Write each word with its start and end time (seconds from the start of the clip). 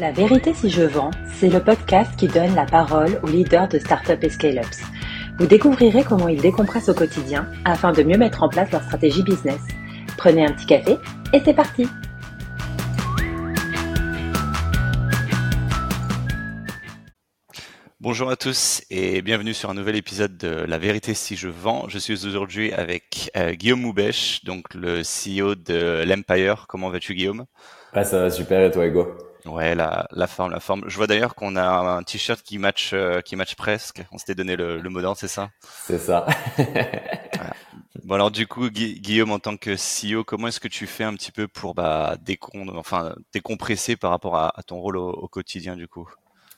La 0.00 0.12
vérité 0.12 0.54
si 0.54 0.70
je 0.70 0.80
vends, 0.80 1.10
c'est 1.26 1.50
le 1.50 1.60
podcast 1.60 2.10
qui 2.16 2.26
donne 2.26 2.54
la 2.54 2.64
parole 2.64 3.20
aux 3.22 3.26
leaders 3.26 3.68
de 3.68 3.78
startups 3.78 4.16
et 4.22 4.30
scale-ups. 4.30 4.80
Vous 5.38 5.46
découvrirez 5.46 6.04
comment 6.04 6.28
ils 6.28 6.40
décompressent 6.40 6.88
au 6.88 6.94
quotidien 6.94 7.46
afin 7.66 7.92
de 7.92 8.02
mieux 8.02 8.16
mettre 8.16 8.42
en 8.42 8.48
place 8.48 8.72
leur 8.72 8.82
stratégie 8.82 9.22
business. 9.22 9.60
Prenez 10.16 10.46
un 10.46 10.52
petit 10.52 10.64
café 10.64 10.96
et 11.34 11.42
c'est 11.44 11.52
parti 11.52 11.86
Bonjour 18.00 18.30
à 18.30 18.36
tous 18.36 18.82
et 18.88 19.20
bienvenue 19.20 19.52
sur 19.52 19.68
un 19.68 19.74
nouvel 19.74 19.94
épisode 19.94 20.38
de 20.38 20.48
La 20.48 20.78
vérité 20.78 21.12
si 21.12 21.36
je 21.36 21.48
vends. 21.48 21.86
Je 21.88 21.98
suis 21.98 22.26
aujourd'hui 22.26 22.72
avec 22.72 23.30
euh, 23.36 23.52
Guillaume 23.52 23.82
Moubèche, 23.82 24.42
donc 24.44 24.72
le 24.72 25.02
CEO 25.02 25.54
de 25.54 26.02
l'Empire. 26.06 26.64
Comment 26.66 26.88
vas-tu 26.88 27.14
Guillaume? 27.14 27.44
Ouais, 27.94 28.04
ça 28.04 28.20
va 28.20 28.30
super 28.30 28.62
et 28.64 28.70
toi 28.70 28.86
Hugo? 28.86 29.06
Ouais, 29.46 29.74
la, 29.74 30.06
la 30.12 30.26
forme, 30.26 30.50
la 30.52 30.60
forme. 30.60 30.84
Je 30.86 30.96
vois 30.96 31.06
d'ailleurs 31.06 31.34
qu'on 31.34 31.56
a 31.56 31.62
un 31.62 32.02
t-shirt 32.02 32.42
qui 32.42 32.58
match, 32.58 32.90
euh, 32.92 33.20
qui 33.20 33.36
match 33.36 33.54
presque. 33.54 34.02
On 34.12 34.18
s'était 34.18 34.34
donné 34.34 34.56
le, 34.56 34.78
le 34.78 34.90
mot 34.90 35.00
d'ordre, 35.02 35.18
c'est 35.18 35.28
ça? 35.28 35.50
C'est 35.60 35.98
ça. 35.98 36.26
Bon 38.04 38.14
alors 38.14 38.30
du 38.30 38.46
coup, 38.46 38.70
Guillaume, 38.70 39.30
en 39.30 39.38
tant 39.38 39.56
que 39.56 39.74
CEO, 39.76 40.24
comment 40.24 40.48
est-ce 40.48 40.60
que 40.60 40.68
tu 40.68 40.86
fais 40.86 41.04
un 41.04 41.14
petit 41.14 41.32
peu 41.32 41.48
pour 41.48 41.74
bah, 41.74 42.16
décon 42.20 42.66
enfin, 42.76 43.14
décompresser 43.32 43.96
par 43.96 44.10
rapport 44.10 44.36
à, 44.36 44.58
à 44.58 44.62
ton 44.62 44.78
rôle 44.80 44.96
au, 44.96 45.10
au 45.10 45.28
quotidien 45.28 45.76
du 45.76 45.86
coup? 45.86 46.08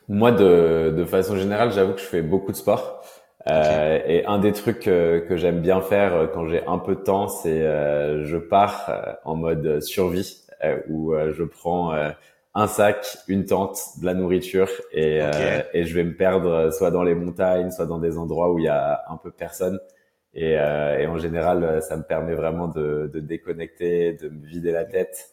Moi, 0.08 0.32
de, 0.32 0.94
de 0.96 1.04
façon 1.04 1.36
générale, 1.36 1.72
j'avoue 1.72 1.92
que 1.94 2.00
je 2.00 2.06
fais 2.06 2.22
beaucoup 2.22 2.52
de 2.52 2.56
sport. 2.56 3.02
Euh, 3.50 3.98
et 4.06 4.24
un 4.26 4.38
des 4.38 4.52
trucs 4.52 4.80
que, 4.80 5.18
que 5.28 5.36
j'aime 5.36 5.60
bien 5.60 5.80
faire 5.80 6.14
euh, 6.14 6.26
quand 6.28 6.46
j'ai 6.46 6.64
un 6.66 6.78
peu 6.78 6.94
de 6.94 7.00
temps, 7.00 7.26
c'est 7.26 7.62
euh, 7.62 8.24
je 8.24 8.36
pars 8.36 8.86
euh, 8.88 9.12
en 9.24 9.34
mode 9.34 9.80
survie 9.80 10.44
euh, 10.62 10.78
où 10.88 11.12
je 11.32 11.42
prends 11.42 11.92
un 12.54 12.66
sac, 12.68 13.04
une 13.26 13.44
tente, 13.44 13.80
de 14.00 14.06
la 14.06 14.14
nourriture 14.14 14.68
et, 14.92 15.20
et 15.72 15.84
je 15.84 15.94
vais 15.94 16.04
me 16.04 16.14
perdre 16.14 16.70
soit 16.70 16.92
dans 16.92 17.02
les 17.02 17.14
montagnes, 17.16 17.70
soit 17.72 17.86
dans 17.86 17.98
des 17.98 18.16
endroits 18.16 18.52
où 18.52 18.58
il 18.60 18.66
y 18.66 18.68
a 18.68 19.02
un 19.08 19.16
peu 19.16 19.32
personne. 19.32 19.80
Et, 20.34 20.52
et 20.52 21.06
en 21.06 21.18
général, 21.18 21.82
ça 21.82 21.96
me 21.96 22.04
permet 22.04 22.34
vraiment 22.34 22.68
de, 22.68 23.10
de 23.12 23.20
déconnecter, 23.20 24.12
de 24.12 24.28
me 24.28 24.46
vider 24.46 24.70
la 24.70 24.84
tête 24.84 25.30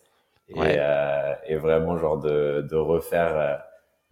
et, 0.47 0.59
ouais. 0.59 0.81
et 1.47 1.57
vraiment 1.57 1.97
genre 1.97 2.17
de, 2.17 2.61
de 2.67 2.75
refaire 2.75 3.61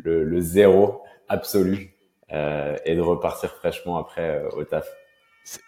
le, 0.03 0.23
le 0.23 0.41
zéro 0.41 1.01
absolu 1.27 1.95
euh, 2.31 2.75
et 2.85 2.95
de 2.95 3.01
repartir 3.01 3.51
fraîchement 3.55 3.97
après 3.97 4.41
euh, 4.41 4.49
au 4.51 4.63
taf. 4.63 4.87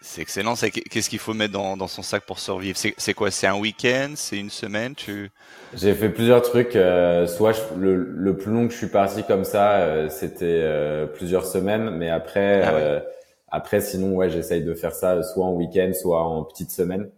C'est 0.02 0.20
excellent. 0.20 0.54
Qu'est-ce 0.56 1.08
qu'il 1.08 1.18
faut 1.18 1.32
mettre 1.32 1.54
dans, 1.54 1.74
dans, 1.74 1.88
son 1.88 2.02
sac 2.02 2.26
pour 2.26 2.38
survivre? 2.38 2.76
C'est 2.76 3.14
quoi? 3.14 3.30
C'est 3.30 3.46
un 3.46 3.58
week-end? 3.58 4.10
C'est 4.14 4.36
une 4.36 4.50
semaine? 4.50 4.94
Tu... 4.94 5.30
J'ai 5.74 5.94
fait 5.94 6.10
plusieurs 6.10 6.42
trucs. 6.42 6.76
Euh, 6.76 7.26
soit 7.26 7.52
je, 7.52 7.60
le, 7.78 7.96
le, 7.96 8.36
plus 8.36 8.52
long 8.52 8.66
que 8.66 8.74
je 8.74 8.78
suis 8.78 8.88
parti 8.88 9.24
comme 9.24 9.44
ça, 9.44 9.78
euh, 9.78 10.10
c'était 10.10 10.44
euh, 10.44 11.06
plusieurs 11.06 11.46
semaines. 11.46 11.88
Mais 11.96 12.10
après, 12.10 12.62
ah 12.62 12.74
ouais. 12.74 13.02
après 13.48 13.80
sinon, 13.80 14.14
ouais, 14.16 14.28
j'essaye 14.28 14.62
de 14.62 14.74
faire 14.74 14.92
ça 14.92 15.22
soit 15.22 15.46
en 15.46 15.54
week-end, 15.54 15.92
soit 15.94 16.22
en 16.22 16.44
petite 16.44 16.70
semaine. 16.70 17.08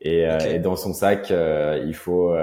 Et, 0.00 0.26
okay. 0.26 0.54
et 0.54 0.58
dans 0.58 0.76
son 0.76 0.94
sac, 0.94 1.30
il 1.30 1.94
faut 1.94 2.34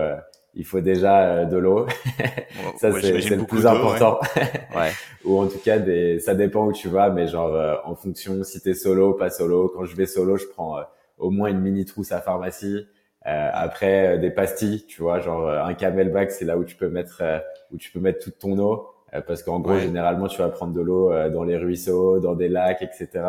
il 0.56 0.66
faut 0.66 0.82
déjà 0.82 1.22
euh, 1.22 1.46
de 1.46 1.58
l'eau. 1.58 1.88
ça, 2.78 2.90
ouais, 2.90 3.02
c'est 3.02 3.36
le 3.36 3.46
plus 3.46 3.66
important. 3.66 4.20
Ouais. 4.36 4.42
ouais. 4.76 4.92
Ou 5.26 5.40
en 5.40 5.48
tout 5.48 5.58
cas, 5.58 5.80
des, 5.80 6.20
ça 6.20 6.36
dépend 6.36 6.66
où 6.66 6.74
tu 6.74 6.90
vas, 6.90 7.10
mais 7.10 7.28
genre 7.28 7.54
euh, 7.54 7.76
en 7.86 7.96
fonction 7.96 8.44
si 8.44 8.62
t'es 8.62 8.74
solo, 8.74 9.14
pas 9.14 9.30
solo. 9.30 9.72
Quand 9.76 9.86
je 9.86 9.96
vais 9.96 10.06
solo, 10.06 10.38
je 10.38 10.46
prends 10.46 10.78
euh, 10.78 10.84
au 11.18 11.32
moins 11.32 11.50
une 11.50 11.60
mini 11.60 11.86
trousse 11.86 12.12
à 12.12 12.22
pharmacie. 12.22 12.86
Euh, 13.26 13.50
après, 13.54 14.18
des 14.20 14.32
pastilles, 14.32 14.86
tu 14.86 15.02
vois, 15.02 15.20
genre 15.20 15.50
un 15.50 15.74
camelback, 15.74 16.32
c'est 16.32 16.46
là 16.46 16.58
où 16.58 16.66
tu 16.66 16.76
peux 16.76 16.90
mettre 16.90 17.24
où 17.72 17.78
tu 17.78 17.90
peux 17.90 18.02
mettre 18.02 18.20
toute 18.20 18.38
ton 18.38 18.58
eau, 18.60 18.90
parce 19.26 19.44
qu'en 19.44 19.62
gros, 19.62 19.74
ouais. 19.74 19.80
généralement, 19.80 20.28
tu 20.28 20.40
vas 20.40 20.50
prendre 20.50 20.74
de 20.74 20.82
l'eau 20.82 21.14
dans 21.30 21.46
les 21.46 21.56
ruisseaux, 21.56 22.20
dans 22.20 22.36
des 22.36 22.50
lacs, 22.50 22.82
etc. 22.82 23.24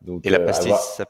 Donc, 0.00 0.24
et 0.24 0.30
la 0.30 0.38
pastille, 0.38 0.70
avoir... 0.70 0.80
ça 0.80 1.06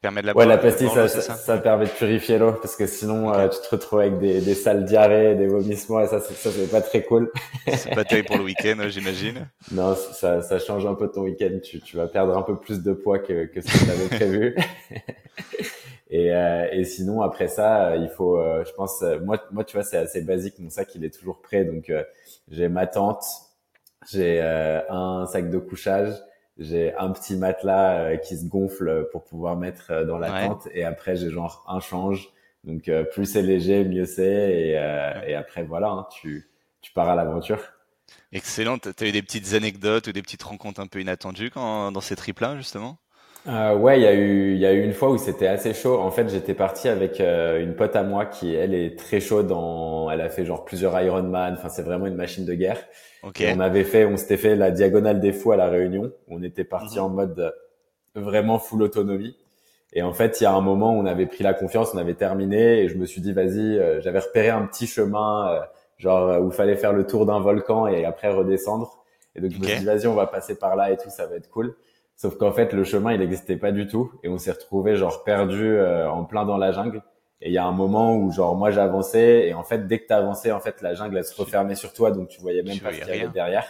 permet 0.00 0.22
de 0.22 0.26
la 0.26 0.36
Ouais, 0.36 0.46
la 0.46 0.58
pastille, 0.58 0.88
ça, 0.88 1.08
ça, 1.08 1.20
ça, 1.20 1.58
permet 1.58 1.86
de 1.86 1.90
purifier 1.90 2.38
l'eau 2.38 2.52
parce 2.52 2.76
que 2.76 2.86
sinon, 2.86 3.28
okay. 3.28 3.40
euh, 3.40 3.48
tu 3.48 3.60
te 3.60 3.68
retrouves 3.70 4.00
avec 4.00 4.18
des, 4.18 4.40
des 4.40 4.54
sales 4.54 4.84
diarrhées, 4.84 5.34
des 5.34 5.46
vomissements 5.46 6.00
et 6.00 6.06
ça, 6.06 6.20
ça, 6.20 6.50
c'est 6.50 6.70
pas 6.70 6.80
très 6.80 7.02
cool. 7.02 7.30
c'est 7.66 7.94
pas 7.94 8.04
terrible 8.04 8.28
pour 8.28 8.38
le 8.38 8.44
week-end, 8.44 8.76
j'imagine. 8.88 9.48
Non, 9.72 9.94
ça, 9.94 10.42
ça 10.42 10.58
change 10.58 10.86
un 10.86 10.94
peu 10.94 11.08
ton 11.08 11.22
week-end. 11.22 11.58
Tu, 11.62 11.80
tu 11.80 11.96
vas 11.96 12.06
perdre 12.06 12.36
un 12.36 12.42
peu 12.42 12.56
plus 12.56 12.82
de 12.82 12.92
poids 12.92 13.18
que, 13.18 13.46
que 13.46 13.60
ce 13.60 13.66
que 13.66 13.84
tu 13.84 13.90
avais 13.90 14.08
prévu. 14.08 14.56
et, 16.10 16.32
euh, 16.32 16.68
et 16.70 16.84
sinon, 16.84 17.22
après 17.22 17.48
ça, 17.48 17.96
il 17.96 18.08
faut, 18.08 18.38
euh, 18.38 18.64
je 18.64 18.72
pense, 18.72 19.02
moi, 19.24 19.42
moi, 19.50 19.64
tu 19.64 19.76
vois, 19.76 19.84
c'est 19.84 19.96
assez 19.96 20.22
basique. 20.22 20.58
Mon 20.60 20.70
sac, 20.70 20.94
il 20.94 21.04
est 21.04 21.10
toujours 21.10 21.40
prêt. 21.40 21.64
Donc, 21.64 21.90
euh, 21.90 22.04
j'ai 22.48 22.68
ma 22.68 22.86
tente, 22.86 23.24
j'ai 24.10 24.40
euh, 24.40 24.80
un 24.88 25.26
sac 25.26 25.50
de 25.50 25.58
couchage 25.58 26.12
j'ai 26.58 26.94
un 26.96 27.10
petit 27.10 27.36
matelas 27.36 27.98
euh, 27.98 28.16
qui 28.16 28.36
se 28.36 28.46
gonfle 28.46 29.08
pour 29.12 29.24
pouvoir 29.24 29.56
mettre 29.56 29.90
euh, 29.90 30.04
dans 30.04 30.18
la 30.18 30.32
ouais. 30.32 30.46
tente 30.46 30.68
et 30.72 30.84
après 30.84 31.16
j'ai 31.16 31.30
genre 31.30 31.64
un 31.68 31.80
change. 31.80 32.28
Donc 32.64 32.88
euh, 32.88 33.04
plus 33.04 33.26
c'est 33.26 33.42
léger 33.42 33.84
mieux 33.84 34.06
c'est 34.06 34.24
et, 34.24 34.70
et, 35.28 35.34
après 35.34 35.62
voilà 35.62 35.88
hein, 35.88 36.06
tu 36.10 36.50
tu 36.80 36.92
pars 36.92 37.08
à 37.08 37.14
l'aventure. 37.14 37.60
Excellent. 38.32 38.78
T'as 38.78 39.06
eu 39.06 39.12
des 39.12 39.22
petites 39.22 39.54
anecdotes 39.54 40.08
ou 40.08 40.12
des 40.12 40.22
petites 40.22 40.42
rencontres 40.42 40.80
un 40.80 40.86
peu 40.86 41.00
inattendues 41.00 41.50
quand 41.50 41.92
dans 41.92 42.00
ces 42.00 42.16
trips 42.16 42.40
là 42.40 42.56
justement? 42.56 42.98
Euh, 43.48 43.76
ouais, 43.76 43.98
il 43.98 44.02
y 44.02 44.06
a 44.06 44.14
eu 44.14 44.52
il 44.54 44.58
y 44.58 44.66
a 44.66 44.72
eu 44.72 44.82
une 44.82 44.92
fois 44.92 45.10
où 45.10 45.18
c'était 45.18 45.46
assez 45.46 45.72
chaud. 45.74 45.98
En 45.98 46.10
fait, 46.10 46.28
j'étais 46.28 46.54
parti 46.54 46.88
avec 46.88 47.20
euh, 47.20 47.62
une 47.62 47.74
pote 47.74 47.94
à 47.94 48.02
moi 48.02 48.26
qui 48.26 48.54
elle 48.54 48.74
est 48.74 48.98
très 48.98 49.20
chaude 49.20 49.52
en 49.52 50.10
elle 50.10 50.20
a 50.20 50.28
fait 50.28 50.44
genre 50.44 50.64
plusieurs 50.64 51.00
Ironman, 51.00 51.54
enfin 51.54 51.68
c'est 51.68 51.82
vraiment 51.82 52.06
une 52.06 52.16
machine 52.16 52.44
de 52.44 52.54
guerre. 52.54 52.78
Okay. 53.22 53.52
on 53.56 53.60
avait 53.60 53.84
fait 53.84 54.04
on 54.04 54.16
s'était 54.16 54.36
fait 54.36 54.54
la 54.56 54.70
diagonale 54.70 55.20
des 55.20 55.32
fous 55.32 55.52
à 55.52 55.56
la 55.56 55.68
Réunion. 55.68 56.12
On 56.28 56.42
était 56.42 56.64
parti 56.64 56.98
-hmm. 56.98 57.02
en 57.02 57.08
mode 57.08 57.54
vraiment 58.14 58.58
full 58.58 58.82
autonomie. 58.82 59.36
Et 59.92 60.02
en 60.02 60.12
fait, 60.12 60.40
il 60.40 60.44
y 60.44 60.46
a 60.46 60.52
un 60.52 60.60
moment 60.60 60.94
où 60.94 61.00
on 61.00 61.06
avait 61.06 61.26
pris 61.26 61.44
la 61.44 61.54
confiance, 61.54 61.94
on 61.94 61.98
avait 61.98 62.14
terminé 62.14 62.80
et 62.80 62.88
je 62.88 62.96
me 62.96 63.06
suis 63.06 63.20
dit 63.20 63.32
vas-y, 63.32 63.78
euh, 63.78 64.00
j'avais 64.00 64.18
repéré 64.18 64.50
un 64.50 64.66
petit 64.66 64.86
chemin 64.86 65.52
euh, 65.52 65.60
genre 65.98 66.40
où 66.42 66.48
il 66.48 66.52
fallait 66.52 66.76
faire 66.76 66.92
le 66.92 67.06
tour 67.06 67.24
d'un 67.26 67.40
volcan 67.40 67.86
et 67.86 68.04
après 68.04 68.28
redescendre. 68.28 68.88
Et 69.34 69.40
donc 69.40 69.52
je 69.52 69.58
me 69.58 69.64
suis 69.64 69.78
dit 69.78 69.84
vas-y, 69.84 70.06
on 70.06 70.14
va 70.14 70.26
passer 70.26 70.58
par 70.58 70.76
là 70.76 70.90
et 70.90 70.96
tout, 70.96 71.10
ça 71.10 71.26
va 71.26 71.36
être 71.36 71.48
cool. 71.50 71.74
Sauf 72.16 72.36
qu'en 72.38 72.52
fait, 72.52 72.72
le 72.72 72.82
chemin, 72.82 73.12
il 73.12 73.20
n'existait 73.20 73.56
pas 73.56 73.72
du 73.72 73.86
tout. 73.86 74.10
Et 74.22 74.28
on 74.28 74.38
s'est 74.38 74.52
retrouvé 74.52 74.96
genre 74.96 75.22
perdu 75.22 75.76
euh, 75.76 76.10
en 76.10 76.24
plein 76.24 76.44
dans 76.44 76.56
la 76.56 76.72
jungle. 76.72 77.02
Et 77.42 77.48
il 77.48 77.52
y 77.52 77.58
a 77.58 77.66
un 77.66 77.72
moment 77.72 78.16
où 78.16 78.32
genre 78.32 78.56
moi 78.56 78.70
j'avançais 78.70 79.48
et 79.48 79.52
en 79.52 79.62
fait 79.62 79.86
dès 79.86 79.98
que 79.98 80.06
t'avançais 80.06 80.52
en 80.52 80.60
fait 80.60 80.80
la 80.80 80.94
jungle 80.94 81.18
elle 81.18 81.24
se 81.24 81.38
refermait 81.38 81.74
sur 81.74 81.92
toi 81.92 82.10
donc 82.10 82.28
tu 82.28 82.40
voyais 82.40 82.62
même 82.62 82.78
pas 82.78 82.92
ce 82.92 82.98
qu'il 82.98 83.08
y 83.08 83.18
avait 83.20 83.28
derrière. 83.28 83.66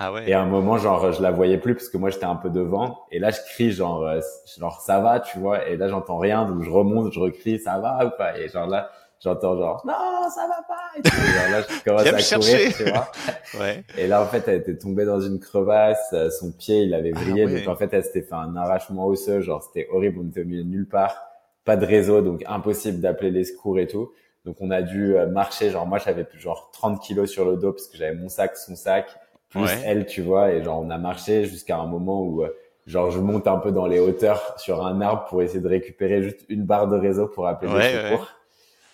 Ah 0.00 0.12
ouais. 0.12 0.28
Et 0.28 0.34
à 0.34 0.42
un 0.42 0.46
moment 0.46 0.78
genre 0.78 1.12
je 1.12 1.22
la 1.22 1.30
voyais 1.30 1.58
plus 1.58 1.74
parce 1.74 1.88
que 1.88 1.96
moi 1.96 2.10
j'étais 2.10 2.24
un 2.24 2.34
peu 2.34 2.50
devant 2.50 2.98
et 3.12 3.20
là 3.20 3.30
je 3.30 3.40
crie 3.52 3.70
genre 3.70 4.02
euh, 4.02 4.18
genre 4.58 4.80
ça 4.80 4.98
va 4.98 5.20
tu 5.20 5.38
vois 5.38 5.68
et 5.68 5.76
là 5.76 5.86
j'entends 5.86 6.18
rien 6.18 6.44
donc 6.44 6.64
je 6.64 6.70
remonte 6.70 7.12
je 7.12 7.20
recrie 7.20 7.60
ça 7.60 7.78
va 7.78 8.04
ou 8.04 8.10
pas? 8.18 8.36
Et 8.36 8.48
genre 8.48 8.66
là 8.66 8.90
j'entends 9.22 9.56
genre 9.56 9.82
non 9.86 10.28
ça 10.28 10.46
va 10.46 10.62
pas! 10.66 10.98
et 10.98 11.02
tout. 11.02 11.10
genre 11.10 11.50
là 11.50 11.62
je 11.68 11.84
commence 11.84 12.32
à 12.32 12.36
courir 12.36 12.76
tu 12.76 12.84
vois. 12.84 13.08
Ouais. 13.60 13.84
et 13.96 14.06
là 14.06 14.22
en 14.22 14.26
fait 14.26 14.46
elle 14.48 14.60
était 14.60 14.76
tombée 14.76 15.04
dans 15.04 15.20
une 15.20 15.38
crevasse 15.38 16.14
son 16.40 16.50
pied 16.52 16.82
il 16.82 16.94
avait 16.94 17.12
ah 17.14 17.20
ouais. 17.32 17.46
donc 17.46 17.68
en 17.68 17.76
fait 17.76 17.92
elle 17.92 18.02
s'était 18.04 18.22
fait 18.22 18.34
un 18.34 18.56
arrachement 18.56 19.06
osseux 19.06 19.40
genre 19.40 19.62
c'était 19.62 19.88
horrible 19.92 20.20
on 20.24 20.28
était 20.28 20.42
au 20.42 20.44
milieu 20.44 20.64
de 20.64 20.68
nulle 20.68 20.88
part. 20.88 21.16
Pas 21.64 21.76
de 21.76 21.86
réseau 21.86 22.20
donc 22.20 22.44
impossible 22.46 23.00
d'appeler 23.00 23.30
les 23.30 23.44
secours 23.44 23.78
et 23.78 23.86
tout. 23.86 24.12
Donc 24.44 24.56
on 24.60 24.70
a 24.70 24.82
dû 24.82 25.14
marcher. 25.30 25.70
Genre 25.70 25.86
moi 25.86 25.98
j'avais 25.98 26.26
genre 26.36 26.70
30 26.72 27.00
kilos 27.00 27.30
sur 27.30 27.46
le 27.46 27.56
dos 27.56 27.72
parce 27.72 27.86
que 27.86 27.96
j'avais 27.96 28.14
mon 28.14 28.28
sac 28.28 28.56
son 28.56 28.76
sac 28.76 29.06
plus 29.48 29.62
ouais. 29.62 29.82
elle 29.84 30.04
tu 30.04 30.20
vois. 30.20 30.52
Et 30.52 30.62
genre 30.62 30.80
on 30.80 30.90
a 30.90 30.98
marché 30.98 31.44
jusqu'à 31.44 31.78
un 31.78 31.86
moment 31.86 32.22
où 32.22 32.44
genre 32.86 33.10
je 33.10 33.18
monte 33.18 33.46
un 33.46 33.56
peu 33.56 33.72
dans 33.72 33.86
les 33.86 33.98
hauteurs 33.98 34.58
sur 34.58 34.84
un 34.84 35.00
arbre 35.00 35.24
pour 35.30 35.40
essayer 35.40 35.60
de 35.60 35.68
récupérer 35.68 36.22
juste 36.22 36.44
une 36.50 36.64
barre 36.64 36.88
de 36.88 36.96
réseau 36.96 37.28
pour 37.28 37.46
appeler 37.46 37.72
les 37.72 38.10
secours 38.10 38.28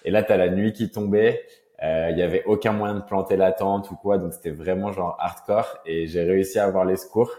et 0.04 0.10
là, 0.10 0.22
t'as 0.22 0.36
la 0.36 0.48
nuit 0.48 0.72
qui 0.72 0.90
tombait. 0.90 1.42
Il 1.82 1.86
euh, 1.86 2.10
y 2.10 2.22
avait 2.22 2.44
aucun 2.44 2.72
moyen 2.72 2.94
de 2.94 3.02
planter 3.02 3.36
la 3.36 3.52
tente 3.52 3.90
ou 3.90 3.96
quoi, 3.96 4.18
donc 4.18 4.34
c'était 4.34 4.50
vraiment 4.50 4.92
genre 4.92 5.16
hardcore. 5.18 5.78
Et 5.86 6.06
j'ai 6.06 6.22
réussi 6.22 6.58
à 6.58 6.66
avoir 6.66 6.84
les 6.84 6.96
secours. 6.96 7.32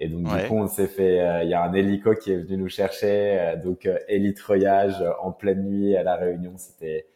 Et 0.00 0.08
donc 0.08 0.32
ouais. 0.32 0.42
du 0.42 0.48
coup, 0.48 0.56
on 0.56 0.66
s'est 0.66 0.86
fait. 0.86 1.16
Il 1.16 1.20
euh, 1.20 1.44
y 1.44 1.54
a 1.54 1.62
un 1.62 1.72
hélico 1.74 2.14
qui 2.14 2.32
est 2.32 2.38
venu 2.38 2.56
nous 2.56 2.68
chercher. 2.68 3.38
Euh, 3.38 3.56
donc 3.56 3.88
hélitreuillage 4.08 5.04
en 5.20 5.30
pleine 5.30 5.64
nuit 5.64 5.96
à 5.96 6.02
la 6.02 6.16
Réunion, 6.16 6.54
c'était. 6.56 7.06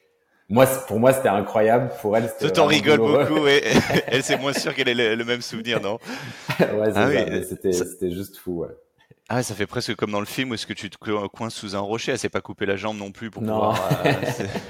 Moi, 0.48 0.66
pour 0.86 1.00
moi, 1.00 1.12
c'était 1.12 1.28
incroyable. 1.28 1.90
Pour 2.00 2.16
elle, 2.16 2.28
c'était. 2.28 2.52
Tout 2.52 2.60
en 2.60 2.66
rigole 2.66 2.98
beaucoup. 2.98 3.46
Et 3.48 3.62
elle, 4.06 4.22
c'est 4.22 4.38
moins 4.38 4.52
sûr 4.52 4.74
qu'elle 4.74 4.88
ait 4.88 4.94
le, 4.94 5.14
le, 5.14 5.24
même 5.24 5.40
souvenir, 5.40 5.80
non? 5.80 5.98
Ouais, 6.60 6.92
ah, 6.94 7.08
oui. 7.08 7.44
c'était 7.48 7.72
c'était 7.72 8.10
juste 8.10 8.36
fou. 8.36 8.60
Ouais. 8.60 8.68
Ah, 9.28 9.42
ça 9.42 9.54
fait 9.54 9.66
presque 9.66 9.94
comme 9.96 10.12
dans 10.12 10.20
le 10.20 10.26
film 10.26 10.50
où 10.50 10.54
est-ce 10.54 10.66
que 10.66 10.72
tu 10.72 10.88
te 10.88 10.96
coinces 10.98 11.54
sous 11.54 11.74
un 11.74 11.80
rocher. 11.80 12.12
Elle 12.12 12.18
s'est 12.18 12.28
pas 12.28 12.40
coupé 12.40 12.64
la 12.64 12.76
jambe 12.76 12.96
non 12.96 13.10
plus 13.10 13.30
pour 13.30 13.42
non. 13.42 13.54
pouvoir. 13.54 14.06
Euh, 14.06 14.12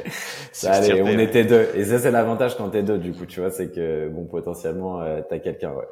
ça 0.52 0.72
allait, 0.72 1.02
on 1.02 1.18
était 1.18 1.44
deux. 1.44 1.68
Et 1.74 1.84
ça, 1.84 1.98
c'est 1.98 2.10
l'avantage 2.10 2.56
quand 2.56 2.70
t'es 2.70 2.82
deux, 2.82 2.96
du 2.96 3.12
coup, 3.12 3.26
tu 3.26 3.40
vois, 3.40 3.50
c'est 3.50 3.70
que 3.70 4.08
bon, 4.08 4.24
potentiellement, 4.24 5.02
euh, 5.02 5.20
t'as 5.28 5.40
quelqu'un, 5.40 5.72
ouais. 5.72 5.84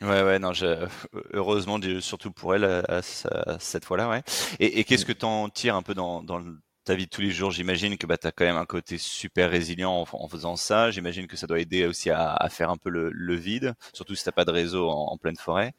ouais, 0.02 0.22
ouais, 0.22 0.38
non, 0.38 0.52
je... 0.52 0.86
heureusement, 1.32 1.80
surtout 2.00 2.30
pour 2.30 2.54
elle, 2.54 2.64
à, 2.64 2.82
à, 2.88 3.58
cette 3.58 3.84
fois-là, 3.84 4.08
ouais. 4.08 4.22
Et, 4.60 4.78
et 4.78 4.84
qu'est-ce 4.84 5.04
que 5.04 5.12
t'en 5.12 5.48
tires 5.48 5.74
un 5.74 5.82
peu 5.82 5.94
dans, 5.94 6.22
dans 6.22 6.40
ta 6.88 6.94
vie 6.94 7.04
de 7.04 7.10
tous 7.10 7.20
les 7.20 7.30
jours, 7.30 7.50
j'imagine 7.50 7.98
que 7.98 8.06
bah, 8.06 8.16
tu 8.16 8.26
as 8.26 8.32
quand 8.32 8.46
même 8.46 8.56
un 8.56 8.64
côté 8.64 8.96
super 8.96 9.50
résilient 9.50 10.06
en, 10.10 10.28
faisant 10.28 10.56
ça. 10.56 10.90
J'imagine 10.90 11.26
que 11.26 11.36
ça 11.36 11.46
doit 11.46 11.60
aider 11.60 11.84
aussi 11.84 12.08
à, 12.10 12.48
faire 12.48 12.70
un 12.70 12.78
peu 12.78 12.88
le, 12.88 13.34
vide, 13.34 13.74
surtout 13.92 14.14
si 14.14 14.24
tu 14.24 14.32
pas 14.32 14.46
de 14.46 14.52
réseau 14.52 14.88
en, 14.88 15.18
pleine 15.18 15.36
forêt. 15.36 15.74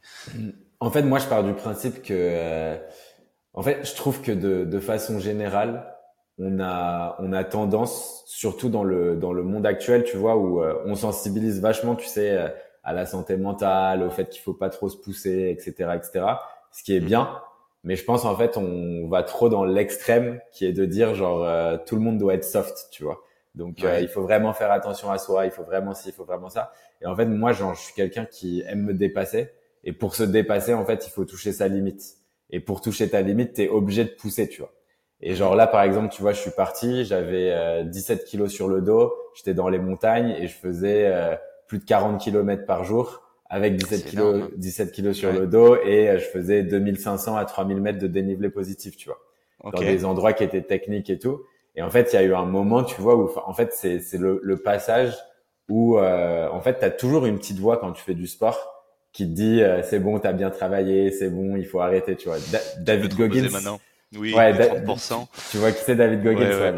En 0.80 0.92
fait, 0.92 1.04
moi, 1.04 1.20
je 1.20 1.28
pars 1.28 1.44
du 1.44 1.54
principe 1.54 2.02
que, 2.02 2.14
euh, 2.14 2.78
en 3.54 3.62
fait, 3.62 3.86
je 3.86 3.96
trouve 3.96 4.22
que 4.22 4.32
de, 4.32 4.64
de, 4.66 4.80
façon 4.80 5.20
générale, 5.20 5.94
on 6.38 6.60
a, 6.60 7.18
on 7.20 7.34
a 7.34 7.44
tendance, 7.44 8.24
surtout 8.28 8.70
dans 8.70 8.84
le, 8.84 9.16
dans 9.16 9.34
le 9.34 9.44
monde 9.44 9.66
actuel, 9.66 10.04
tu 10.06 10.18
vois, 10.18 10.38
où 10.38 10.64
euh, 10.64 10.82
on 10.86 10.96
sensibilise 10.96 11.60
vachement, 11.62 11.96
tu 11.96 12.08
sais, 12.08 12.32
euh, 12.32 12.48
à 12.84 12.94
la 12.94 13.06
santé 13.06 13.36
mentale, 13.36 14.04
au 14.04 14.10
fait 14.10 14.30
qu'il 14.30 14.42
faut 14.42 14.54
pas 14.54 14.70
trop 14.70 14.90
se 14.90 14.98
pousser, 14.98 15.50
etc., 15.50 15.92
etc. 15.96 16.26
Ce 16.72 16.84
qui 16.84 16.96
est 16.96 17.02
bien, 17.02 17.42
mais 17.84 17.96
je 17.96 18.04
pense 18.04 18.26
en 18.26 18.36
fait 18.36 18.58
on 18.58 19.08
va 19.08 19.24
trop 19.24 19.50
dans 19.50 19.64
l'extrême 19.64 20.40
qui 20.52 20.66
est 20.66 20.74
de 20.74 20.86
dire 20.86 21.16
genre 21.16 21.44
euh, 21.44 21.78
tout 21.86 21.96
le 21.96 22.02
monde 22.02 22.18
doit 22.18 22.34
être 22.34 22.44
soft, 22.44 22.90
tu 22.92 23.04
vois. 23.04 23.22
Donc 23.56 23.84
euh, 23.84 24.00
il 24.00 24.08
faut 24.08 24.22
vraiment 24.22 24.54
faire 24.54 24.72
attention 24.72 25.10
à 25.12 25.18
soi, 25.18 25.46
il 25.46 25.52
faut 25.52 25.64
vraiment 25.64 25.94
ci, 25.94 26.10
il 26.10 26.14
faut 26.14 26.26
vraiment 26.26 26.50
ça. 26.50 26.72
Et 27.02 27.06
en 27.06 27.16
fait 27.16 27.26
moi 27.26 27.54
genre 27.54 27.74
je 27.74 27.82
suis 27.82 27.94
quelqu'un 27.94 28.26
qui 28.26 28.64
aime 28.68 28.84
me 28.84 28.94
dépasser 28.94 29.52
et 29.84 29.94
pour 29.94 30.16
se 30.16 30.24
dépasser 30.24 30.74
en 30.74 30.86
fait 30.86 31.08
il 31.08 31.10
faut 31.10 31.26
toucher 31.26 31.52
sa 31.52 31.68
limite. 31.68 32.18
Et 32.52 32.60
pour 32.60 32.82
toucher 32.82 33.10
ta 33.10 33.22
limite 33.22 33.54
tu 33.54 33.64
es 33.64 33.70
obligé 33.70 34.04
de 34.04 34.10
pousser, 34.10 34.48
tu 34.50 34.62
vois. 34.62 34.74
Et 35.22 35.36
genre 35.36 35.56
là 35.56 35.68
par 35.68 35.84
exemple 35.84 36.14
tu 36.14 36.22
vois 36.22 36.34
je 36.34 36.42
suis 36.42 36.52
parti, 36.52 37.06
j'avais 37.06 37.84
17 37.86 38.22
euh, 38.22 38.26
kilos 38.26 38.52
sur 38.52 38.68
le 38.68 38.82
dos, 38.82 39.14
j'étais 39.36 39.54
dans 39.54 39.70
les 39.70 39.80
montagnes 39.80 40.32
et 40.32 40.48
je 40.48 40.56
faisais 40.56 41.38
plus 41.68 41.80
de 41.80 41.86
40 41.86 42.20
kilomètres 42.20 42.66
par 42.66 42.84
jour 42.84 43.30
avec 43.50 43.76
17 43.78 44.06
kilos, 44.06 44.50
17 44.58 44.92
kilos 44.92 45.18
sur 45.18 45.34
le 45.34 45.48
dos 45.48 45.76
et 45.84 46.10
euh, 46.10 46.20
je 46.20 46.26
faisais 46.26 46.64
2500 46.64 47.36
à 47.36 47.46
3000 47.46 47.82
mètres 47.82 48.00
de 48.00 48.08
dénivelé 48.08 48.50
positif, 48.50 48.96
tu 48.96 49.10
vois, 49.10 49.20
dans 49.72 49.80
des 49.80 50.06
endroits 50.06 50.34
qui 50.34 50.44
étaient 50.44 50.62
techniques 50.62 51.10
et 51.10 51.18
tout. 51.18 51.42
Et 51.76 51.82
en 51.82 51.90
fait, 51.90 52.14
il 52.14 52.16
y 52.16 52.20
a 52.20 52.24
eu 52.24 52.34
un 52.34 52.46
moment, 52.46 52.84
tu 52.84 53.02
vois, 53.02 53.16
où 53.16 53.30
en 53.46 53.54
fait 53.54 53.74
c'est 53.74 54.00
c'est 54.00 54.18
le, 54.18 54.40
le, 54.44 54.58
passage 54.58 55.18
où 55.68 55.98
euh, 55.98 56.48
en 56.50 56.62
fait 56.62 56.80
tu 56.80 56.86
as 56.86 56.92
toujours 56.92 57.26
une 57.26 57.38
petite 57.38 57.60
voix 57.60 57.78
quand 57.78 57.92
tu 57.92 58.04
fais 58.04 58.14
du 58.14 58.28
sport 58.28 58.79
qui 59.12 59.26
te 59.26 59.34
dit 59.34 59.62
euh, 59.62 59.82
c'est 59.84 60.00
bon, 60.00 60.20
tu 60.20 60.28
as 60.28 60.34
bien 60.34 60.50
travaillé, 60.50 61.12
c'est 61.12 61.30
bon, 61.30 61.56
il 61.56 61.66
faut 61.66 61.80
arrêter, 61.80 62.16
tu 62.16 62.30
vois. 62.30 62.38
David 62.80 63.16
Goggins 63.16 63.80
oui, 64.18 64.34
ouais, 64.34 64.54
30%. 64.54 65.28
Tu 65.52 65.58
vois 65.58 65.72
qui 65.72 65.84
c'est 65.84 65.96
David 65.96 66.24
Goggins 66.24 66.74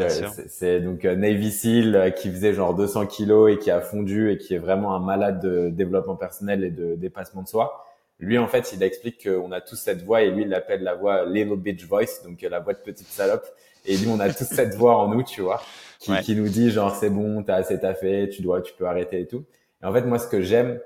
C'est 0.48 0.80
donc 0.80 1.04
euh, 1.04 1.16
Navy 1.16 1.50
Seal 1.50 1.96
euh, 1.96 2.10
qui 2.10 2.30
faisait 2.30 2.52
genre 2.52 2.74
200 2.74 3.06
kilos 3.06 3.50
et 3.50 3.58
qui 3.58 3.70
a 3.70 3.80
fondu 3.80 4.30
et 4.30 4.36
qui 4.36 4.54
est 4.54 4.58
vraiment 4.58 4.94
un 4.94 5.00
malade 5.00 5.40
de 5.40 5.70
développement 5.70 6.16
personnel 6.16 6.62
et 6.62 6.70
de 6.70 6.94
dépassement 6.94 7.42
de 7.42 7.48
soi. 7.48 7.86
Lui, 8.18 8.36
en 8.36 8.48
fait, 8.48 8.72
il 8.74 8.82
explique 8.82 9.26
qu'on 9.26 9.50
a 9.50 9.62
tous 9.62 9.76
cette 9.76 10.04
voix 10.04 10.22
et 10.22 10.30
lui, 10.30 10.42
il 10.42 10.48
l'appelle 10.48 10.82
la 10.82 10.94
voix 10.94 11.24
Little 11.24 11.56
Bitch 11.56 11.86
Voice, 11.86 12.22
donc 12.22 12.44
euh, 12.44 12.50
la 12.50 12.60
voix 12.60 12.74
de 12.74 12.80
petite 12.80 13.08
salope. 13.08 13.46
Et 13.86 13.96
lui, 13.96 14.08
on 14.08 14.20
a 14.20 14.32
tous 14.32 14.44
cette 14.44 14.74
voix 14.74 14.96
en 14.98 15.08
nous, 15.08 15.22
tu 15.22 15.40
vois, 15.40 15.62
qui, 15.98 16.14
qui 16.20 16.36
nous 16.36 16.48
dit 16.48 16.70
genre 16.70 16.94
c'est 16.94 17.10
bon, 17.10 17.42
t'as 17.42 17.56
assez 17.56 17.80
taffé, 17.80 18.28
tu 18.28 18.42
dois, 18.42 18.60
tu 18.60 18.74
peux 18.74 18.86
arrêter 18.86 19.20
et 19.20 19.26
tout. 19.26 19.44
Et 19.82 19.86
en 19.86 19.92
fait, 19.92 20.02
moi, 20.02 20.18
ce 20.18 20.28
que 20.28 20.42
j'aime, 20.42 20.78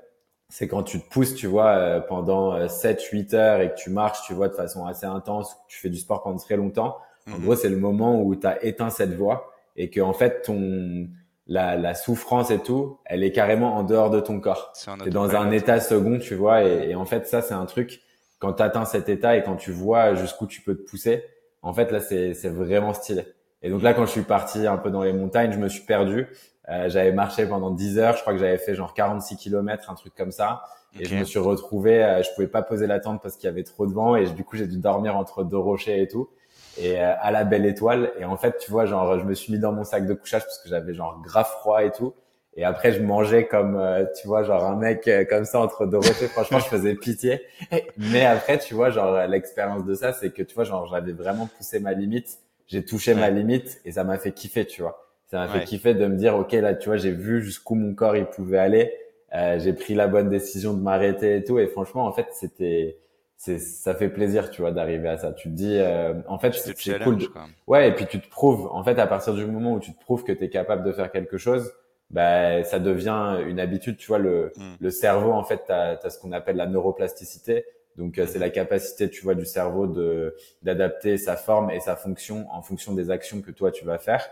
c'est 0.49 0.67
quand 0.67 0.83
tu 0.83 0.99
te 1.01 1.09
pousses, 1.09 1.35
tu 1.35 1.47
vois, 1.47 1.71
euh, 1.71 1.99
pendant 1.99 2.67
7, 2.67 2.99
euh, 2.99 3.17
8 3.17 3.33
heures 3.33 3.61
et 3.61 3.71
que 3.71 3.75
tu 3.75 3.89
marches, 3.89 4.21
tu 4.25 4.33
vois, 4.33 4.47
de 4.47 4.53
façon 4.53 4.85
assez 4.85 5.05
intense, 5.05 5.53
que 5.53 5.59
tu 5.67 5.79
fais 5.79 5.89
du 5.89 5.97
sport 5.97 6.23
pendant 6.23 6.37
très 6.37 6.55
longtemps. 6.55 6.97
En 7.27 7.37
mhm. 7.37 7.43
gros, 7.43 7.55
c'est 7.55 7.69
le 7.69 7.77
moment 7.77 8.21
où 8.21 8.35
tu 8.35 8.47
as 8.47 8.63
éteint 8.63 8.89
cette 8.89 9.13
voix 9.13 9.51
et 9.75 9.89
que 9.89 10.01
en 10.01 10.13
fait 10.13 10.41
ton 10.41 11.07
la, 11.49 11.77
la, 11.77 11.93
souffrance 11.93 12.51
et 12.51 12.59
tout, 12.59 12.97
elle 13.05 13.23
est 13.23 13.31
carrément 13.31 13.75
en 13.75 13.83
dehors 13.83 14.09
de 14.09 14.19
ton 14.19 14.39
corps. 14.39 14.73
Tu 14.73 15.07
es 15.07 15.09
dans 15.11 15.35
un 15.35 15.51
état 15.51 15.79
second, 15.79 16.19
tu 16.19 16.35
vois, 16.35 16.63
et, 16.63 16.89
et 16.89 16.95
en 16.95 17.05
fait 17.05 17.27
ça 17.27 17.41
c'est 17.41 17.53
un 17.53 17.65
truc 17.65 18.01
quand 18.39 18.53
tu 18.53 18.63
atteins 18.63 18.85
cet 18.85 19.07
état 19.07 19.37
et 19.37 19.43
quand 19.43 19.55
tu 19.55 19.71
vois 19.71 20.13
jusqu'où 20.15 20.45
tu 20.45 20.61
peux 20.61 20.75
te 20.75 20.89
pousser, 20.89 21.23
en 21.61 21.73
fait 21.73 21.91
là 21.91 21.99
c'est 21.99 22.33
c'est 22.33 22.49
vraiment 22.49 22.93
stylé. 22.93 23.23
Et 23.61 23.69
donc 23.69 23.81
là 23.81 23.93
quand 23.93 24.05
je 24.05 24.11
suis 24.11 24.21
parti 24.21 24.67
un 24.67 24.77
peu 24.77 24.89
dans 24.89 25.03
les 25.03 25.13
montagnes, 25.13 25.51
je 25.53 25.59
me 25.59 25.69
suis 25.69 25.83
perdu 25.83 26.27
euh, 26.69 26.89
j'avais 26.89 27.13
marché 27.13 27.45
pendant 27.45 27.71
10 27.71 27.97
heures, 27.97 28.15
je 28.15 28.21
crois 28.21 28.33
que 28.33 28.39
j'avais 28.39 28.57
fait 28.57 28.75
genre 28.75 28.93
46 28.93 29.37
km, 29.37 29.89
un 29.89 29.95
truc 29.95 30.13
comme 30.15 30.31
ça. 30.31 30.63
Et 30.99 31.05
je 31.05 31.15
me 31.15 31.23
suis 31.23 31.39
retrouvé, 31.39 32.03
euh, 32.03 32.23
je 32.23 32.29
pouvais 32.33 32.47
pas 32.47 32.61
poser 32.61 32.87
la 32.87 32.99
tente 32.99 33.21
parce 33.21 33.35
qu'il 33.35 33.45
y 33.45 33.49
avait 33.49 33.63
trop 33.63 33.85
de 33.85 33.93
vent 33.93 34.15
et 34.15 34.25
du 34.25 34.43
coup 34.43 34.57
j'ai 34.57 34.67
dû 34.67 34.77
dormir 34.77 35.15
entre 35.15 35.43
deux 35.43 35.57
rochers 35.57 36.01
et 36.01 36.07
tout. 36.07 36.29
Et 36.77 37.01
euh, 37.01 37.13
à 37.19 37.31
la 37.31 37.43
belle 37.43 37.65
étoile. 37.65 38.11
Et 38.19 38.25
en 38.25 38.37
fait, 38.37 38.57
tu 38.57 38.69
vois, 38.69 38.85
genre 38.85 39.19
je 39.19 39.25
me 39.25 39.33
suis 39.33 39.53
mis 39.53 39.59
dans 39.59 39.71
mon 39.71 39.83
sac 39.83 40.05
de 40.05 40.13
couchage 40.13 40.43
parce 40.43 40.59
que 40.59 40.69
j'avais 40.69 40.93
genre 40.93 41.21
grave 41.23 41.47
froid 41.47 41.83
et 41.83 41.91
tout. 41.91 42.13
Et 42.55 42.63
après, 42.63 42.91
je 42.91 43.03
mangeais 43.03 43.45
comme, 43.45 43.79
tu 44.19 44.27
vois, 44.27 44.41
genre 44.41 44.63
un 44.63 44.75
mec 44.75 45.07
comme 45.29 45.45
ça 45.45 45.59
entre 45.59 45.85
deux 45.85 45.97
rochers. 45.97 46.27
Franchement, 46.27 46.57
je 46.57 46.65
faisais 46.65 46.95
pitié. 46.95 47.43
Mais 47.97 48.25
après, 48.25 48.57
tu 48.57 48.73
vois, 48.73 48.89
genre 48.89 49.27
l'expérience 49.27 49.85
de 49.85 49.93
ça, 49.93 50.11
c'est 50.11 50.31
que 50.31 50.41
tu 50.41 50.55
vois, 50.55 50.63
genre 50.63 50.87
j'avais 50.87 51.11
vraiment 51.11 51.47
poussé 51.55 51.79
ma 51.79 51.93
limite. 51.93 52.39
J'ai 52.65 52.83
touché 52.83 53.13
ma 53.13 53.29
limite 53.29 53.79
et 53.85 53.91
ça 53.91 54.03
m'a 54.03 54.17
fait 54.17 54.31
kiffer, 54.31 54.65
tu 54.65 54.81
vois 54.81 55.06
ça 55.27 55.39
m'a 55.39 55.47
fait 55.49 55.65
kiffer 55.65 55.93
de 55.93 56.05
me 56.05 56.15
dire 56.15 56.35
ok 56.35 56.53
là 56.53 56.73
tu 56.73 56.87
vois 56.87 56.97
j'ai 56.97 57.11
vu 57.11 57.41
jusqu'où 57.41 57.75
mon 57.75 57.93
corps 57.93 58.15
il 58.15 58.25
pouvait 58.25 58.59
aller. 58.59 58.93
Euh, 59.35 59.59
j'ai 59.59 59.73
pris 59.73 59.93
la 59.93 60.07
bonne 60.07 60.29
décision 60.29 60.73
de 60.73 60.81
m'arrêter 60.81 61.35
et 61.37 61.43
tout. 61.43 61.59
Et 61.59 61.67
franchement 61.67 62.05
en 62.05 62.13
fait 62.13 62.27
c'était 62.31 62.97
c'est 63.35 63.59
ça 63.59 63.93
fait 63.93 64.07
plaisir 64.07 64.49
tu 64.49 64.61
vois 64.61 64.71
d'arriver 64.71 65.09
à 65.09 65.17
ça. 65.17 65.33
Tu 65.33 65.49
te 65.49 65.53
dis 65.53 65.77
euh, 65.77 66.13
en 66.27 66.39
fait 66.39 66.53
c'est 66.53 67.03
cool 67.03 67.19
ouais 67.67 67.89
et 67.89 67.91
puis 67.91 68.05
tu 68.07 68.21
te 68.21 68.29
prouves. 68.29 68.69
En 68.71 68.83
fait 68.83 68.97
à 68.99 69.07
partir 69.07 69.33
du 69.33 69.45
moment 69.45 69.73
où 69.73 69.79
tu 69.79 69.93
te 69.93 69.99
prouves 69.99 70.23
que 70.23 70.31
tu 70.31 70.45
es 70.45 70.49
capable 70.49 70.83
de 70.85 70.93
faire 70.93 71.11
quelque 71.11 71.37
chose 71.37 71.73
bah 72.09 72.63
ça 72.63 72.79
devient 72.79 73.41
une 73.45 73.59
habitude 73.59 73.97
tu 73.97 74.07
vois 74.07 74.17
le 74.17 74.53
hmm. 74.55 74.75
le 74.79 74.89
cerveau 74.91 75.33
en 75.33 75.43
fait 75.43 75.63
tu 75.65 75.73
as, 75.73 76.09
ce 76.09 76.19
qu'on 76.19 76.31
appelle 76.31 76.55
la 76.55 76.67
neuroplasticité. 76.67 77.65
Donc 77.97 78.17
euh, 78.17 78.27
c'est 78.27 78.39
la 78.39 78.49
capacité 78.49 79.09
tu 79.09 79.23
vois 79.23 79.35
du 79.35 79.45
cerveau 79.45 79.87
de 79.87 80.37
d'adapter 80.63 81.17
sa 81.17 81.35
forme 81.35 81.69
et 81.69 81.81
sa 81.81 81.97
fonction 81.97 82.47
en 82.49 82.61
fonction 82.61 82.93
des 82.93 83.11
actions 83.11 83.41
que 83.41 83.51
toi 83.51 83.71
tu 83.71 83.83
vas 83.83 83.97
faire 83.97 84.25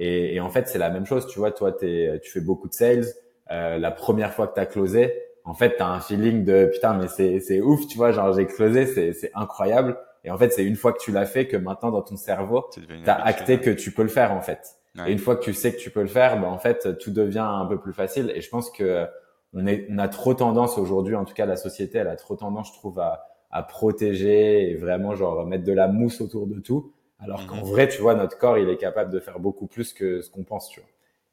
et, 0.00 0.34
et 0.34 0.40
en 0.40 0.48
fait, 0.48 0.66
c'est 0.66 0.78
la 0.78 0.88
même 0.88 1.04
chose. 1.04 1.26
Tu 1.26 1.38
vois, 1.38 1.52
toi, 1.52 1.76
es, 1.82 2.18
tu 2.22 2.32
fais 2.32 2.40
beaucoup 2.40 2.68
de 2.68 2.72
sales. 2.72 3.04
Euh, 3.52 3.78
la 3.78 3.90
première 3.90 4.32
fois 4.32 4.48
que 4.48 4.54
tu 4.54 4.60
as 4.60 4.66
closé, 4.66 5.12
en 5.44 5.52
fait, 5.52 5.76
tu 5.76 5.82
as 5.82 5.88
un 5.88 6.00
feeling 6.00 6.44
de 6.44 6.70
putain, 6.72 6.94
mais 6.94 7.06
c'est, 7.06 7.38
c'est 7.40 7.60
ouf, 7.60 7.86
tu 7.86 7.98
vois, 7.98 8.10
genre 8.10 8.32
j'ai 8.32 8.46
closé, 8.46 8.86
c'est, 8.86 9.30
incroyable. 9.34 9.98
Et 10.24 10.30
en 10.30 10.38
fait, 10.38 10.52
c'est 10.52 10.64
une 10.64 10.76
fois 10.76 10.94
que 10.94 10.98
tu 10.98 11.12
l'as 11.12 11.26
fait 11.26 11.46
que 11.46 11.56
maintenant, 11.56 11.90
dans 11.90 12.00
ton 12.00 12.16
cerveau, 12.16 12.66
tu 12.72 12.80
as 13.06 13.24
acté 13.24 13.58
que 13.58 13.70
tu 13.70 13.92
peux 13.92 14.02
le 14.02 14.08
faire, 14.08 14.32
en 14.32 14.40
fait. 14.40 14.76
Et 15.06 15.12
une 15.12 15.18
fois 15.18 15.36
que 15.36 15.44
tu 15.44 15.54
sais 15.54 15.72
que 15.72 15.78
tu 15.78 15.90
peux 15.90 16.00
le 16.00 16.08
faire, 16.08 16.40
ben, 16.40 16.48
en 16.48 16.58
fait, 16.58 16.98
tout 16.98 17.10
devient 17.10 17.38
un 17.46 17.66
peu 17.66 17.78
plus 17.78 17.92
facile. 17.92 18.32
Et 18.34 18.40
je 18.40 18.48
pense 18.48 18.70
que 18.70 19.06
on, 19.52 19.66
est, 19.66 19.86
on 19.90 19.98
a 19.98 20.08
trop 20.08 20.34
tendance 20.34 20.78
aujourd'hui, 20.78 21.14
en 21.14 21.24
tout 21.24 21.34
cas 21.34 21.46
la 21.46 21.56
société, 21.56 21.98
elle 21.98 22.08
a 22.08 22.16
trop 22.16 22.36
tendance, 22.36 22.68
je 22.68 22.74
trouve, 22.74 23.00
à, 23.00 23.26
à 23.50 23.62
protéger 23.62 24.70
et 24.70 24.76
vraiment 24.76 25.14
genre 25.14 25.46
mettre 25.46 25.64
de 25.64 25.72
la 25.72 25.88
mousse 25.88 26.20
autour 26.20 26.46
de 26.46 26.58
tout. 26.60 26.92
Alors 27.22 27.46
qu'en 27.46 27.56
mhm. 27.56 27.64
vrai, 27.64 27.88
tu 27.88 28.00
vois, 28.00 28.14
notre 28.14 28.38
corps, 28.38 28.58
il 28.58 28.68
est 28.68 28.76
capable 28.76 29.12
de 29.12 29.20
faire 29.20 29.38
beaucoup 29.38 29.66
plus 29.66 29.92
que 29.92 30.20
ce 30.22 30.30
qu'on 30.30 30.44
pense, 30.44 30.68
tu 30.68 30.80
vois. 30.80 30.88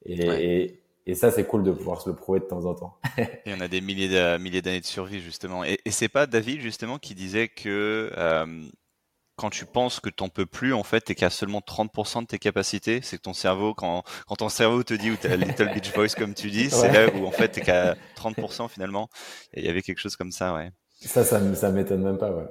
Et, 0.06 0.80
et, 1.06 1.16
ça, 1.16 1.32
c'est 1.32 1.46
cool 1.46 1.64
de 1.64 1.72
pouvoir 1.72 2.02
se 2.02 2.10
le 2.10 2.16
prouver 2.16 2.40
de 2.40 2.46
temps 2.46 2.66
en 2.66 2.76
temps. 2.76 2.98
et 3.18 3.54
on 3.54 3.60
a 3.60 3.68
des 3.68 3.82
milliers 3.82 4.10
d'années 4.10 4.80
de 4.80 4.86
survie, 4.86 5.20
justement. 5.20 5.64
Et, 5.64 5.80
et 5.86 5.92
c'est 5.92 6.10
pas 6.10 6.28
David, 6.28 6.62
justement, 6.62 6.98
qui 6.98 7.16
disait 7.16 7.48
que 7.48 8.12
euh, 8.16 8.64
quand 9.38 9.50
tu 9.50 9.66
penses 9.66 10.00
que 10.00 10.10
t'en 10.10 10.30
peux 10.30 10.46
plus, 10.46 10.74
en 10.74 10.84
fait, 10.84 11.02
t'es 11.02 11.16
qu'à 11.16 11.30
seulement 11.30 11.60
30% 11.60 12.22
de 12.22 12.28
tes 12.28 12.40
capacités. 12.40 13.02
C'est 13.04 13.18
que 13.18 13.22
ton 13.22 13.34
cerveau, 13.34 13.74
quand, 13.74 14.04
quand 14.28 14.36
ton 14.36 14.50
cerveau 14.50 14.84
te 14.84 14.94
dit, 14.94 15.12
ou 15.12 15.16
t'as 15.16 15.36
Little 15.36 15.74
Beach 15.74 15.94
Voice, 15.94 16.16
comme 16.18 16.34
tu 16.34 16.50
dis, 16.50 16.70
c'est 16.70 16.92
là 16.92 17.14
où, 17.14 17.26
en 17.26 17.32
fait, 17.32 17.50
t'es 17.50 17.62
qu'à 17.62 17.96
30% 18.16 18.68
finalement. 18.68 19.10
il 19.54 19.64
y 19.64 19.70
avait 19.70 19.84
quelque 19.84 20.00
chose 20.00 20.16
comme 20.16 20.32
ça, 20.32 20.54
ouais. 20.54 20.72
Ça, 21.00 21.24
ça, 21.24 21.40
ça 21.54 21.72
m'étonne 21.72 22.02
même 22.02 22.18
pas, 22.18 22.32
ouais. 22.32 22.46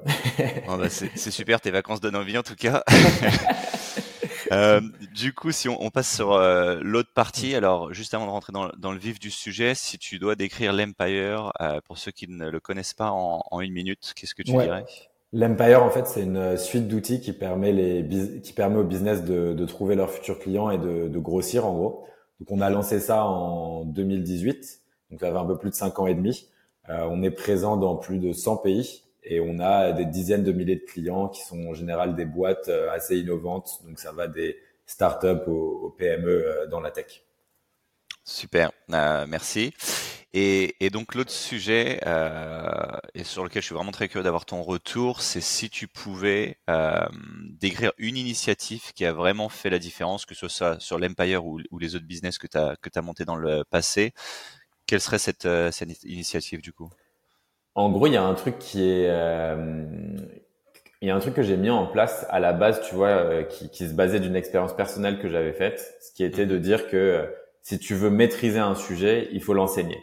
bah 0.66 0.88
c'est 0.88 1.30
super, 1.30 1.60
tes 1.60 1.72
vacances 1.72 2.00
donnent 2.00 2.16
envie 2.16 2.38
en 2.38 2.44
tout 2.44 2.54
cas. 2.54 2.84
euh, 4.52 4.80
du 5.12 5.32
coup, 5.34 5.50
si 5.50 5.68
on, 5.68 5.82
on 5.82 5.90
passe 5.90 6.14
sur 6.14 6.32
euh, 6.32 6.78
l'autre 6.80 7.12
partie, 7.12 7.56
alors 7.56 7.92
juste 7.92 8.14
avant 8.14 8.26
de 8.26 8.30
rentrer 8.30 8.52
dans, 8.52 8.70
dans, 8.78 8.92
le 8.92 8.98
vif 8.98 9.18
du 9.18 9.32
sujet, 9.32 9.74
si 9.74 9.98
tu 9.98 10.20
dois 10.20 10.36
décrire 10.36 10.72
l'Empire 10.72 11.52
euh, 11.60 11.80
pour 11.84 11.98
ceux 11.98 12.12
qui 12.12 12.28
ne 12.28 12.48
le 12.48 12.60
connaissent 12.60 12.94
pas 12.94 13.10
en, 13.10 13.42
en 13.50 13.60
une 13.60 13.72
minute, 13.72 14.12
qu'est-ce 14.14 14.36
que 14.36 14.42
tu 14.42 14.52
dirais? 14.52 14.84
L'Empire, 15.32 15.82
en 15.82 15.90
fait, 15.90 16.06
c'est 16.06 16.22
une 16.22 16.56
suite 16.56 16.86
d'outils 16.86 17.20
qui 17.20 17.32
permet 17.32 17.72
les 17.72 18.40
qui 18.42 18.52
permet 18.52 18.78
au 18.78 18.84
business 18.84 19.24
de, 19.24 19.54
de 19.54 19.66
trouver 19.66 19.96
leurs 19.96 20.10
futurs 20.10 20.38
clients 20.38 20.70
et 20.70 20.78
de, 20.78 21.08
de, 21.08 21.18
grossir 21.18 21.66
en 21.66 21.74
gros. 21.74 22.06
Donc, 22.38 22.52
on 22.52 22.60
a 22.60 22.70
lancé 22.70 23.00
ça 23.00 23.24
en 23.24 23.84
2018, 23.84 24.80
donc 25.10 25.20
ça 25.20 25.32
fait 25.32 25.36
un 25.36 25.44
peu 25.44 25.58
plus 25.58 25.70
de 25.70 25.74
cinq 25.74 25.98
ans 25.98 26.06
et 26.06 26.14
demi. 26.14 26.48
Euh, 26.88 27.06
on 27.10 27.22
est 27.22 27.30
présent 27.30 27.76
dans 27.76 27.96
plus 27.96 28.18
de 28.18 28.32
100 28.32 28.58
pays 28.58 29.02
et 29.24 29.40
on 29.40 29.58
a 29.58 29.92
des 29.92 30.04
dizaines 30.04 30.44
de 30.44 30.52
milliers 30.52 30.76
de 30.76 30.84
clients 30.84 31.28
qui 31.28 31.42
sont 31.42 31.66
en 31.66 31.74
général 31.74 32.14
des 32.14 32.24
boîtes 32.24 32.68
euh, 32.68 32.90
assez 32.90 33.18
innovantes. 33.18 33.80
Donc 33.84 33.98
ça 33.98 34.12
va 34.12 34.28
des 34.28 34.56
startups 34.86 35.48
aux, 35.48 35.94
PME 35.98 36.28
euh, 36.28 36.66
dans 36.66 36.80
la 36.80 36.90
tech. 36.90 37.22
Super, 38.24 38.72
merci. 38.88 39.72
Et, 40.32 40.90
donc 40.92 41.14
l'autre 41.14 41.30
sujet 41.30 42.00
et 43.14 43.24
sur 43.24 43.44
lequel 43.44 43.62
je 43.62 43.66
suis 43.66 43.74
vraiment 43.74 43.92
très 43.92 44.08
curieux 44.08 44.24
d'avoir 44.24 44.44
ton 44.44 44.62
retour, 44.62 45.22
c'est 45.22 45.40
si 45.40 45.70
tu 45.70 45.86
pouvais 45.86 46.58
décrire 47.60 47.92
une 47.98 48.16
initiative 48.16 48.92
qui 48.94 49.06
a 49.06 49.12
vraiment 49.12 49.48
fait 49.48 49.70
la 49.70 49.78
différence, 49.78 50.26
que 50.26 50.34
ce 50.34 50.48
soit 50.48 50.80
sur 50.80 50.98
l'Empire 50.98 51.46
ou, 51.46 51.60
les 51.78 51.94
autres 51.94 52.04
business 52.04 52.36
que 52.36 52.48
tu 52.48 52.58
as, 52.58 52.74
que 52.82 52.90
as 52.92 53.02
monté 53.02 53.24
dans 53.24 53.36
le 53.36 53.62
passé, 53.62 54.12
quelle 54.86 55.00
serait 55.00 55.18
cette, 55.18 55.46
euh, 55.46 55.70
cette 55.70 56.04
initiative 56.04 56.62
du 56.62 56.72
coup? 56.72 56.90
En 57.74 57.90
gros, 57.90 58.06
il 58.06 58.14
y 58.14 58.16
a 58.16 58.24
un 58.24 58.34
truc 58.34 58.58
qui 58.58 58.82
est, 58.82 59.08
euh, 59.10 59.84
il 61.02 61.08
y 61.08 61.10
a 61.10 61.14
un 61.14 61.20
truc 61.20 61.34
que 61.34 61.42
j'ai 61.42 61.56
mis 61.56 61.70
en 61.70 61.86
place 61.86 62.26
à 62.30 62.40
la 62.40 62.52
base, 62.52 62.80
tu 62.88 62.94
vois, 62.94 63.08
euh, 63.08 63.42
qui, 63.42 63.68
qui, 63.68 63.86
se 63.86 63.92
basait 63.92 64.20
d'une 64.20 64.36
expérience 64.36 64.74
personnelle 64.74 65.18
que 65.18 65.28
j'avais 65.28 65.52
faite, 65.52 65.94
ce 66.00 66.12
qui 66.12 66.24
était 66.24 66.46
de 66.46 66.58
dire 66.58 66.88
que 66.88 66.96
euh, 66.96 67.26
si 67.62 67.78
tu 67.78 67.94
veux 67.94 68.10
maîtriser 68.10 68.58
un 68.58 68.74
sujet, 68.74 69.28
il 69.32 69.42
faut 69.42 69.52
l'enseigner. 69.52 70.02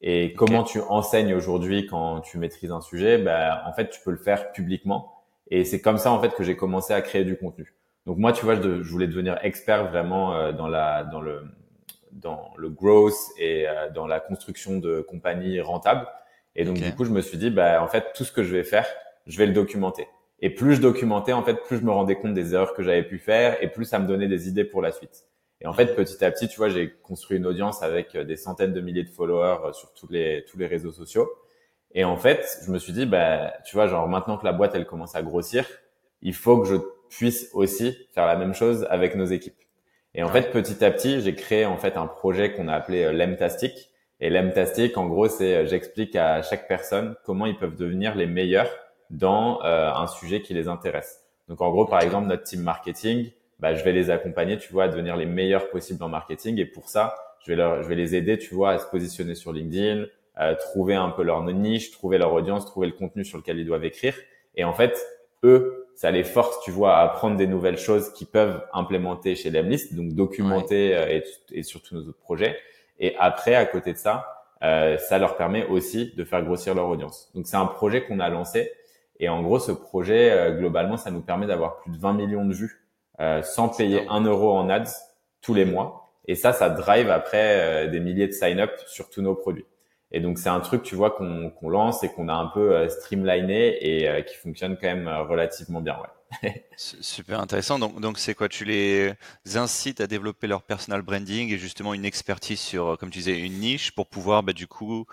Et 0.00 0.32
comment 0.32 0.64
tu 0.64 0.80
enseignes 0.80 1.32
aujourd'hui 1.34 1.86
quand 1.86 2.20
tu 2.22 2.38
maîtrises 2.38 2.72
un 2.72 2.80
sujet 2.80 3.18
ben, 3.18 3.60
En 3.66 3.72
fait, 3.72 3.88
tu 3.88 4.00
peux 4.04 4.10
le 4.10 4.16
faire 4.16 4.50
publiquement. 4.50 5.12
Et 5.48 5.64
c'est 5.64 5.80
comme 5.80 5.98
ça 5.98 6.10
en 6.10 6.20
fait 6.20 6.34
que 6.34 6.42
j'ai 6.42 6.56
commencé 6.56 6.92
à 6.92 7.00
créer 7.02 7.24
du 7.24 7.36
contenu. 7.36 7.74
Donc 8.06 8.18
moi, 8.18 8.32
tu 8.32 8.44
vois, 8.44 8.56
je, 8.56 8.82
voulais 8.82 9.06
devenir 9.06 9.38
expert 9.42 9.88
vraiment 9.90 10.34
euh, 10.34 10.52
dans 10.52 10.66
la 10.66 11.04
dans 11.04 11.20
le 11.20 11.44
dans 12.12 12.52
le 12.56 12.68
growth 12.68 13.14
et 13.38 13.66
dans 13.94 14.06
la 14.06 14.20
construction 14.20 14.78
de 14.78 15.00
compagnies 15.00 15.60
rentables. 15.60 16.06
Et 16.54 16.64
donc 16.64 16.76
du 16.76 16.94
coup, 16.94 17.04
je 17.04 17.10
me 17.10 17.20
suis 17.20 17.38
dit, 17.38 17.50
bah 17.50 17.82
en 17.82 17.88
fait, 17.88 18.12
tout 18.14 18.24
ce 18.24 18.32
que 18.32 18.42
je 18.42 18.54
vais 18.54 18.64
faire, 18.64 18.86
je 19.26 19.38
vais 19.38 19.46
le 19.46 19.52
documenter. 19.52 20.06
Et 20.40 20.50
plus 20.50 20.74
je 20.74 20.80
documentais, 20.80 21.32
en 21.32 21.42
fait, 21.42 21.62
plus 21.62 21.78
je 21.78 21.84
me 21.84 21.92
rendais 21.92 22.16
compte 22.16 22.34
des 22.34 22.54
erreurs 22.54 22.74
que 22.74 22.82
j'avais 22.82 23.04
pu 23.04 23.18
faire 23.18 23.62
et 23.62 23.68
plus 23.68 23.84
ça 23.84 24.00
me 24.00 24.06
donnait 24.06 24.26
des 24.26 24.48
idées 24.48 24.64
pour 24.64 24.82
la 24.82 24.90
suite. 24.90 25.24
Et 25.60 25.66
en 25.68 25.72
fait, 25.72 25.94
petit 25.94 26.24
à 26.24 26.32
petit, 26.32 26.48
tu 26.48 26.56
vois, 26.56 26.68
j'ai 26.68 26.90
construit 26.90 27.36
une 27.36 27.46
audience 27.46 27.84
avec 27.84 28.16
euh, 28.16 28.24
des 28.24 28.36
centaines 28.36 28.72
de 28.72 28.80
milliers 28.80 29.04
de 29.04 29.08
followers 29.08 29.58
euh, 29.64 29.72
sur 29.72 29.94
tous 29.94 30.08
les 30.10 30.44
tous 30.50 30.58
les 30.58 30.66
réseaux 30.66 30.90
sociaux. 30.90 31.30
Et 31.94 32.02
en 32.04 32.16
fait, 32.16 32.58
je 32.66 32.72
me 32.72 32.78
suis 32.78 32.92
dit, 32.92 33.06
bah, 33.06 33.52
tu 33.64 33.76
vois, 33.76 33.86
genre 33.86 34.08
maintenant 34.08 34.36
que 34.36 34.44
la 34.44 34.52
boîte 34.52 34.74
elle 34.74 34.86
commence 34.86 35.14
à 35.14 35.22
grossir, 35.22 35.64
il 36.20 36.34
faut 36.34 36.60
que 36.60 36.66
je 36.66 36.76
puisse 37.08 37.48
aussi 37.52 37.96
faire 38.12 38.26
la 38.26 38.34
même 38.34 38.54
chose 38.54 38.86
avec 38.90 39.14
nos 39.14 39.26
équipes. 39.26 39.61
Et 40.14 40.22
en 40.22 40.28
fait, 40.28 40.50
petit 40.50 40.84
à 40.84 40.90
petit, 40.90 41.20
j'ai 41.20 41.34
créé 41.34 41.64
en 41.64 41.76
fait 41.76 41.96
un 41.96 42.06
projet 42.06 42.52
qu'on 42.52 42.68
a 42.68 42.74
appelé 42.74 43.04
euh, 43.04 43.12
Lemtastic. 43.12 43.90
Et 44.20 44.30
Lemtastic, 44.30 44.96
en 44.98 45.06
gros, 45.06 45.28
c'est 45.28 45.66
j'explique 45.66 46.14
à 46.16 46.42
chaque 46.42 46.68
personne 46.68 47.16
comment 47.24 47.46
ils 47.46 47.56
peuvent 47.56 47.76
devenir 47.76 48.14
les 48.14 48.26
meilleurs 48.26 48.70
dans 49.10 49.62
euh, 49.64 49.90
un 49.92 50.06
sujet 50.06 50.42
qui 50.42 50.54
les 50.54 50.68
intéresse. 50.68 51.22
Donc 51.48 51.60
en 51.60 51.70
gros, 51.70 51.86
par 51.86 52.00
exemple, 52.02 52.28
notre 52.28 52.44
team 52.44 52.62
marketing, 52.62 53.30
bah, 53.58 53.74
je 53.74 53.84
vais 53.84 53.92
les 53.92 54.10
accompagner, 54.10 54.58
tu 54.58 54.72
vois, 54.72 54.84
à 54.84 54.88
devenir 54.88 55.16
les 55.16 55.26
meilleurs 55.26 55.70
possibles 55.70 56.02
en 56.02 56.08
marketing. 56.08 56.58
Et 56.58 56.64
pour 56.64 56.88
ça, 56.88 57.14
je 57.44 57.52
vais, 57.52 57.56
leur, 57.56 57.82
je 57.82 57.88
vais 57.88 57.94
les 57.94 58.14
aider, 58.14 58.38
tu 58.38 58.54
vois, 58.54 58.70
à 58.72 58.78
se 58.78 58.86
positionner 58.86 59.34
sur 59.34 59.52
LinkedIn, 59.52 60.06
à 60.34 60.54
trouver 60.54 60.94
un 60.94 61.10
peu 61.10 61.22
leur 61.22 61.42
niche, 61.42 61.90
trouver 61.90 62.18
leur 62.18 62.32
audience, 62.32 62.64
trouver 62.66 62.86
le 62.86 62.92
contenu 62.92 63.24
sur 63.24 63.38
lequel 63.38 63.58
ils 63.58 63.66
doivent 63.66 63.84
écrire. 63.84 64.14
Et 64.54 64.64
en 64.64 64.72
fait, 64.72 65.00
eux, 65.44 65.81
ça 65.94 66.10
les 66.10 66.24
force, 66.24 66.60
tu 66.64 66.70
vois, 66.70 66.96
à 66.96 67.02
apprendre 67.02 67.36
des 67.36 67.46
nouvelles 67.46 67.78
choses 67.78 68.12
qu'ils 68.12 68.26
peuvent 68.26 68.62
implémenter 68.72 69.34
chez 69.34 69.50
Lemlist, 69.50 69.94
donc 69.94 70.14
documenter 70.14 70.96
euh, 70.96 71.08
et, 71.08 71.24
et 71.52 71.62
sur 71.62 71.82
tous 71.82 71.94
nos 71.94 72.02
autres 72.02 72.18
projets. 72.18 72.56
Et 72.98 73.14
après, 73.18 73.54
à 73.54 73.66
côté 73.66 73.92
de 73.92 73.98
ça, 73.98 74.26
euh, 74.62 74.96
ça 74.98 75.18
leur 75.18 75.36
permet 75.36 75.66
aussi 75.66 76.12
de 76.16 76.24
faire 76.24 76.42
grossir 76.42 76.74
leur 76.74 76.88
audience. 76.88 77.30
Donc 77.34 77.46
c'est 77.46 77.56
un 77.56 77.66
projet 77.66 78.04
qu'on 78.04 78.20
a 78.20 78.28
lancé 78.28 78.72
et 79.22 79.28
en 79.28 79.40
gros, 79.40 79.60
ce 79.60 79.70
projet, 79.70 80.32
euh, 80.32 80.50
globalement, 80.50 80.96
ça 80.96 81.12
nous 81.12 81.20
permet 81.20 81.46
d'avoir 81.46 81.76
plus 81.76 81.92
de 81.92 81.96
20 81.96 82.12
millions 82.14 82.44
de 82.44 82.52
vues 82.52 82.84
euh, 83.20 83.40
sans 83.42 83.68
payer 83.68 84.04
un 84.08 84.22
euro 84.22 84.52
en 84.52 84.68
ads 84.68 84.90
tous 85.40 85.54
les 85.54 85.64
mois. 85.64 86.12
Et 86.26 86.34
ça, 86.34 86.52
ça 86.52 86.70
drive 86.70 87.08
après 87.08 87.86
euh, 87.86 87.88
des 87.88 88.00
milliers 88.00 88.26
de 88.26 88.32
sign-up 88.32 88.72
sur 88.88 89.10
tous 89.10 89.22
nos 89.22 89.36
produits. 89.36 89.64
Et 90.12 90.20
donc, 90.20 90.38
c'est 90.38 90.50
un 90.50 90.60
truc, 90.60 90.82
tu 90.82 90.94
vois, 90.94 91.10
qu'on 91.10 91.68
lance 91.68 92.04
et 92.04 92.08
qu'on 92.08 92.28
a 92.28 92.34
un 92.34 92.46
peu 92.46 92.88
streamliné 92.88 93.78
et 93.80 94.24
qui 94.24 94.36
fonctionne 94.36 94.76
quand 94.76 94.88
même 94.88 95.08
relativement 95.08 95.80
bien. 95.80 95.96
Ouais. 95.96 96.08
Super 96.76 97.40
intéressant. 97.40 97.78
Donc, 97.78 98.00
donc 98.00 98.18
c'est 98.18 98.34
quoi? 98.34 98.48
Tu 98.48 98.64
les 98.64 99.14
incites 99.54 100.00
à 100.00 100.06
développer 100.06 100.46
leur 100.46 100.62
personal 100.62 101.02
branding 101.02 101.52
et 101.52 101.58
justement 101.58 101.94
une 101.94 102.04
expertise 102.04 102.60
sur, 102.60 102.96
comme 102.98 103.10
tu 103.10 103.18
disais, 103.18 103.38
une 103.38 103.58
niche 103.58 103.92
pour 103.92 104.06
pouvoir, 104.06 104.42
bah, 104.42 104.52
du 104.52 104.66
coup, 104.66 105.06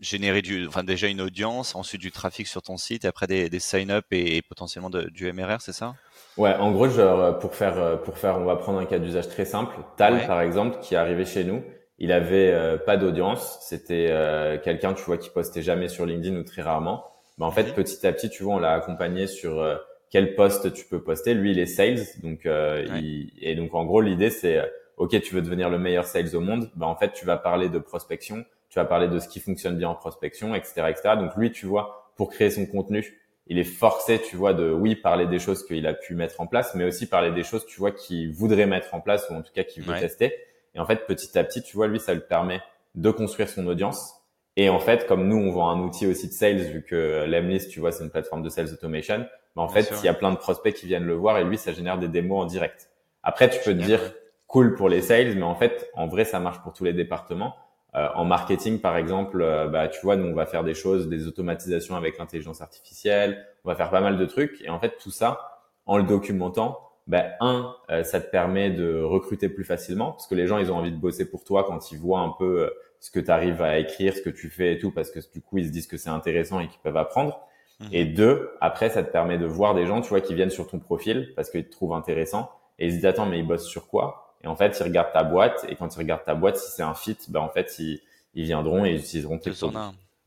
générer 0.00 0.42
du, 0.42 0.66
enfin 0.66 0.82
déjà 0.82 1.08
une 1.08 1.20
audience, 1.20 1.74
ensuite 1.74 2.00
du 2.00 2.10
trafic 2.10 2.46
sur 2.46 2.62
ton 2.62 2.76
site, 2.76 3.04
et 3.04 3.08
après 3.08 3.26
des, 3.26 3.50
des 3.50 3.60
sign-up 3.60 4.06
et, 4.10 4.42
potentiellement 4.42 4.90
du 4.90 5.32
MRR, 5.32 5.60
c'est 5.60 5.72
ça? 5.72 5.94
Ouais, 6.36 6.54
en 6.54 6.70
gros, 6.70 6.88
genre, 6.88 7.38
pour 7.38 7.54
faire, 7.54 8.00
pour 8.02 8.16
faire, 8.16 8.38
on 8.38 8.44
va 8.44 8.56
prendre 8.56 8.78
un 8.78 8.86
cas 8.86 8.98
d'usage 8.98 9.28
très 9.28 9.44
simple. 9.44 9.76
Tal, 9.96 10.26
par 10.26 10.40
exemple, 10.40 10.78
qui 10.80 10.94
est 10.94 10.98
arrivé 10.98 11.26
chez 11.26 11.44
nous, 11.44 11.62
il 12.00 12.12
avait 12.12 12.50
euh, 12.50 12.76
pas 12.76 12.96
d'audience. 12.96 13.58
C'était 13.60 14.08
euh, 14.10 14.58
quelqu'un, 14.58 14.94
tu 14.94 15.02
vois, 15.04 15.18
qui 15.18 15.30
postait 15.30 15.62
jamais 15.62 15.88
sur 15.88 16.06
LinkedIn 16.06 16.36
ou 16.36 16.42
très 16.42 16.62
rarement. 16.62 17.04
Mais 17.38 17.44
en 17.44 17.50
fait, 17.50 17.74
petit 17.74 18.06
à 18.06 18.12
petit, 18.12 18.28
tu 18.28 18.42
vois, 18.42 18.54
on 18.54 18.58
l'a 18.58 18.72
accompagné 18.72 19.26
sur 19.26 19.60
euh, 19.60 19.76
quel 20.10 20.34
poste 20.34 20.72
tu 20.72 20.84
peux 20.84 21.02
poster. 21.02 21.34
Lui, 21.34 21.52
il 21.52 21.58
est 21.58 21.66
sales, 21.66 22.00
donc 22.22 22.40
il, 22.44 23.30
et 23.40 23.54
donc 23.54 23.74
en 23.74 23.84
gros, 23.84 24.00
l'idée 24.00 24.30
c'est, 24.30 24.60
ok, 24.96 25.20
tu 25.22 25.34
veux 25.34 25.40
devenir 25.40 25.70
le 25.70 25.78
meilleur 25.78 26.04
sales 26.04 26.34
au 26.34 26.40
monde, 26.40 26.68
ben 26.74 26.86
en 26.86 26.96
fait, 26.96 27.12
tu 27.12 27.24
vas 27.24 27.36
parler 27.36 27.68
de 27.68 27.78
prospection 27.78 28.44
tu 28.70 28.78
vas 28.78 28.84
parler 28.84 29.08
de 29.08 29.18
ce 29.18 29.28
qui 29.28 29.40
fonctionne 29.40 29.76
bien 29.76 29.88
en 29.88 29.94
prospection, 29.94 30.54
etc., 30.54 30.86
etc. 30.88 31.16
Donc 31.18 31.36
lui, 31.36 31.50
tu 31.50 31.66
vois, 31.66 32.12
pour 32.16 32.30
créer 32.30 32.50
son 32.50 32.66
contenu, 32.66 33.20
il 33.48 33.58
est 33.58 33.64
forcé, 33.64 34.20
tu 34.22 34.36
vois, 34.36 34.54
de 34.54 34.70
oui 34.70 34.94
parler 34.94 35.26
des 35.26 35.40
choses 35.40 35.66
qu'il 35.66 35.86
a 35.88 35.92
pu 35.92 36.14
mettre 36.14 36.40
en 36.40 36.46
place, 36.46 36.74
mais 36.76 36.84
aussi 36.84 37.06
parler 37.06 37.32
des 37.32 37.42
choses, 37.42 37.66
tu 37.66 37.80
vois, 37.80 37.90
qu'il 37.90 38.32
voudrait 38.32 38.66
mettre 38.66 38.94
en 38.94 39.00
place 39.00 39.28
ou 39.28 39.34
en 39.34 39.42
tout 39.42 39.52
cas 39.52 39.64
qu'il 39.64 39.82
veut 39.82 39.98
tester. 39.98 40.32
Et 40.74 40.80
en 40.80 40.86
fait, 40.86 41.06
petit 41.06 41.38
à 41.38 41.44
petit, 41.44 41.62
tu 41.62 41.76
vois, 41.76 41.88
lui, 41.88 42.00
ça 42.00 42.14
lui 42.14 42.20
permet 42.20 42.62
de 42.94 43.10
construire 43.10 43.48
son 43.48 43.66
audience. 43.66 44.14
Et 44.56 44.68
en 44.68 44.80
fait, 44.80 45.06
comme 45.06 45.28
nous, 45.28 45.36
on 45.36 45.52
vend 45.52 45.70
un 45.70 45.80
outil 45.80 46.06
aussi 46.06 46.28
de 46.28 46.32
sales, 46.32 46.58
vu 46.58 46.84
que 46.84 47.24
Lemlist, 47.26 47.70
tu 47.70 47.80
vois, 47.80 47.92
c'est 47.92 48.04
une 48.04 48.10
plateforme 48.10 48.42
de 48.42 48.48
sales 48.48 48.72
automation. 48.72 49.26
Mais 49.56 49.62
en 49.62 49.68
fait, 49.68 49.92
il 50.00 50.04
y 50.04 50.08
a 50.08 50.14
plein 50.14 50.30
de 50.30 50.36
prospects 50.36 50.74
qui 50.74 50.86
viennent 50.86 51.06
le 51.06 51.14
voir 51.14 51.38
et 51.38 51.44
lui, 51.44 51.58
ça 51.58 51.72
génère 51.72 51.98
des 51.98 52.08
démos 52.08 52.42
en 52.42 52.46
direct. 52.46 52.90
Après, 53.22 53.48
tu 53.50 53.58
peux 53.64 53.72
te 53.72 53.82
dire 53.82 54.00
cool 54.46 54.74
pour 54.74 54.88
les 54.88 55.02
sales, 55.02 55.34
mais 55.36 55.42
en 55.42 55.54
fait, 55.54 55.90
en 55.94 56.06
vrai, 56.06 56.24
ça 56.24 56.40
marche 56.40 56.60
pour 56.62 56.72
tous 56.72 56.84
les 56.84 56.92
départements. 56.92 57.54
Euh, 57.94 58.08
en 58.14 58.24
marketing, 58.24 58.80
par 58.80 58.96
exemple, 58.96 59.42
euh, 59.42 59.66
bah, 59.66 59.88
tu 59.88 60.00
vois, 60.02 60.16
nous, 60.16 60.28
on 60.28 60.34
va 60.34 60.46
faire 60.46 60.62
des 60.62 60.74
choses, 60.74 61.08
des 61.08 61.26
automatisations 61.26 61.96
avec 61.96 62.18
l'intelligence 62.18 62.60
artificielle, 62.60 63.44
on 63.64 63.68
va 63.68 63.74
faire 63.74 63.90
pas 63.90 64.00
mal 64.00 64.16
de 64.16 64.24
trucs. 64.26 64.60
Et 64.62 64.70
en 64.70 64.78
fait, 64.78 64.96
tout 65.02 65.10
ça, 65.10 65.60
en 65.86 65.96
le 65.96 66.04
documentant, 66.04 66.78
bah, 67.10 67.26
un, 67.40 67.74
euh, 67.90 68.04
ça 68.04 68.20
te 68.20 68.30
permet 68.30 68.70
de 68.70 69.02
recruter 69.02 69.48
plus 69.48 69.64
facilement, 69.64 70.12
parce 70.12 70.28
que 70.28 70.36
les 70.36 70.46
gens, 70.46 70.58
ils 70.58 70.70
ont 70.70 70.76
envie 70.76 70.92
de 70.92 70.96
bosser 70.96 71.28
pour 71.28 71.42
toi 71.42 71.64
quand 71.64 71.90
ils 71.90 71.98
voient 71.98 72.20
un 72.20 72.34
peu 72.38 72.72
ce 73.00 73.10
que 73.10 73.18
tu 73.18 73.30
arrives 73.30 73.60
à 73.62 73.78
écrire, 73.78 74.14
ce 74.14 74.22
que 74.22 74.30
tu 74.30 74.48
fais 74.48 74.74
et 74.74 74.78
tout, 74.78 74.92
parce 74.92 75.10
que 75.10 75.18
du 75.32 75.40
coup, 75.42 75.58
ils 75.58 75.66
se 75.66 75.72
disent 75.72 75.88
que 75.88 75.96
c'est 75.96 76.10
intéressant 76.10 76.60
et 76.60 76.68
qu'ils 76.68 76.80
peuvent 76.80 76.96
apprendre. 76.96 77.40
Mmh. 77.80 77.86
Et 77.92 78.04
deux, 78.04 78.50
après, 78.60 78.90
ça 78.90 79.02
te 79.02 79.10
permet 79.10 79.38
de 79.38 79.46
voir 79.46 79.74
des 79.74 79.86
gens, 79.86 80.02
tu 80.02 80.10
vois, 80.10 80.20
qui 80.20 80.34
viennent 80.34 80.50
sur 80.50 80.68
ton 80.68 80.78
profil 80.78 81.32
parce 81.34 81.50
qu'ils 81.50 81.64
te 81.64 81.72
trouvent 81.72 81.94
intéressant 81.94 82.50
et 82.78 82.86
ils 82.86 82.90
se 82.90 82.96
disent, 82.96 83.06
attends, 83.06 83.26
mais 83.26 83.38
ils 83.38 83.46
bossent 83.46 83.66
sur 83.66 83.88
quoi? 83.88 84.36
Et 84.44 84.46
en 84.46 84.54
fait, 84.54 84.78
ils 84.78 84.82
regardent 84.82 85.12
ta 85.12 85.24
boîte 85.24 85.66
et 85.68 85.76
quand 85.76 85.94
ils 85.94 85.98
regardent 85.98 86.24
ta 86.24 86.34
boîte, 86.34 86.58
si 86.58 86.70
c'est 86.70 86.82
un 86.82 86.94
fit, 86.94 87.16
ben 87.28 87.40
en 87.40 87.48
fait, 87.48 87.78
ils, 87.78 88.00
ils 88.34 88.44
viendront 88.44 88.84
et 88.84 88.90
ils 88.90 89.00
utiliseront 89.00 89.38
tes 89.38 89.50
produits. 89.50 89.78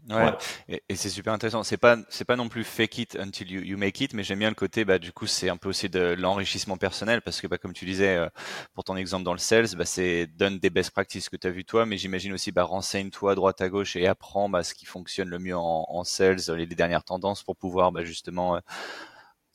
Ouais. 0.09 0.31
Et, 0.67 0.83
et 0.89 0.95
c'est 0.95 1.09
super 1.09 1.31
intéressant. 1.31 1.63
C'est 1.63 1.77
pas 1.77 1.97
c'est 2.09 2.25
pas 2.25 2.35
non 2.35 2.49
plus 2.49 2.63
fake 2.63 2.97
it 2.97 3.17
until 3.17 3.49
you, 3.49 3.61
you 3.61 3.77
make 3.77 4.01
it, 4.01 4.13
mais 4.13 4.23
j'aime 4.23 4.39
bien 4.39 4.49
le 4.49 4.55
côté 4.55 4.83
bah 4.83 4.99
du 4.99 5.13
coup 5.13 5.27
c'est 5.27 5.49
un 5.49 5.55
peu 5.55 5.69
aussi 5.69 5.89
de 5.89 6.15
l'enrichissement 6.17 6.77
personnel 6.77 7.21
parce 7.21 7.39
que 7.39 7.47
bah 7.47 7.57
comme 7.57 7.73
tu 7.73 7.85
disais 7.85 8.17
euh, 8.17 8.27
pour 8.73 8.83
ton 8.83 8.97
exemple 8.97 9.23
dans 9.23 9.33
le 9.33 9.39
sales, 9.39 9.67
bah 9.77 9.85
c'est 9.85 10.27
donne 10.27 10.59
des 10.59 10.69
best 10.69 10.91
practices 10.91 11.29
que 11.29 11.37
tu 11.37 11.47
as 11.47 11.51
vu 11.51 11.63
toi, 11.63 11.85
mais 11.85 11.97
j'imagine 11.97 12.33
aussi 12.33 12.51
bah 12.51 12.63
renseigne-toi 12.63 13.31
à 13.31 13.35
droite 13.35 13.61
à 13.61 13.69
gauche 13.69 13.95
et 13.95 14.07
apprends 14.07 14.49
bah, 14.49 14.63
ce 14.63 14.73
qui 14.73 14.85
fonctionne 14.85 15.29
le 15.29 15.39
mieux 15.39 15.57
en, 15.57 15.85
en 15.87 16.03
sales, 16.03 16.41
les, 16.49 16.65
dernières 16.67 17.03
tendances 17.03 17.43
pour 17.43 17.55
pouvoir 17.55 17.91
bah 17.91 18.03
justement 18.03 18.57
euh, 18.57 18.59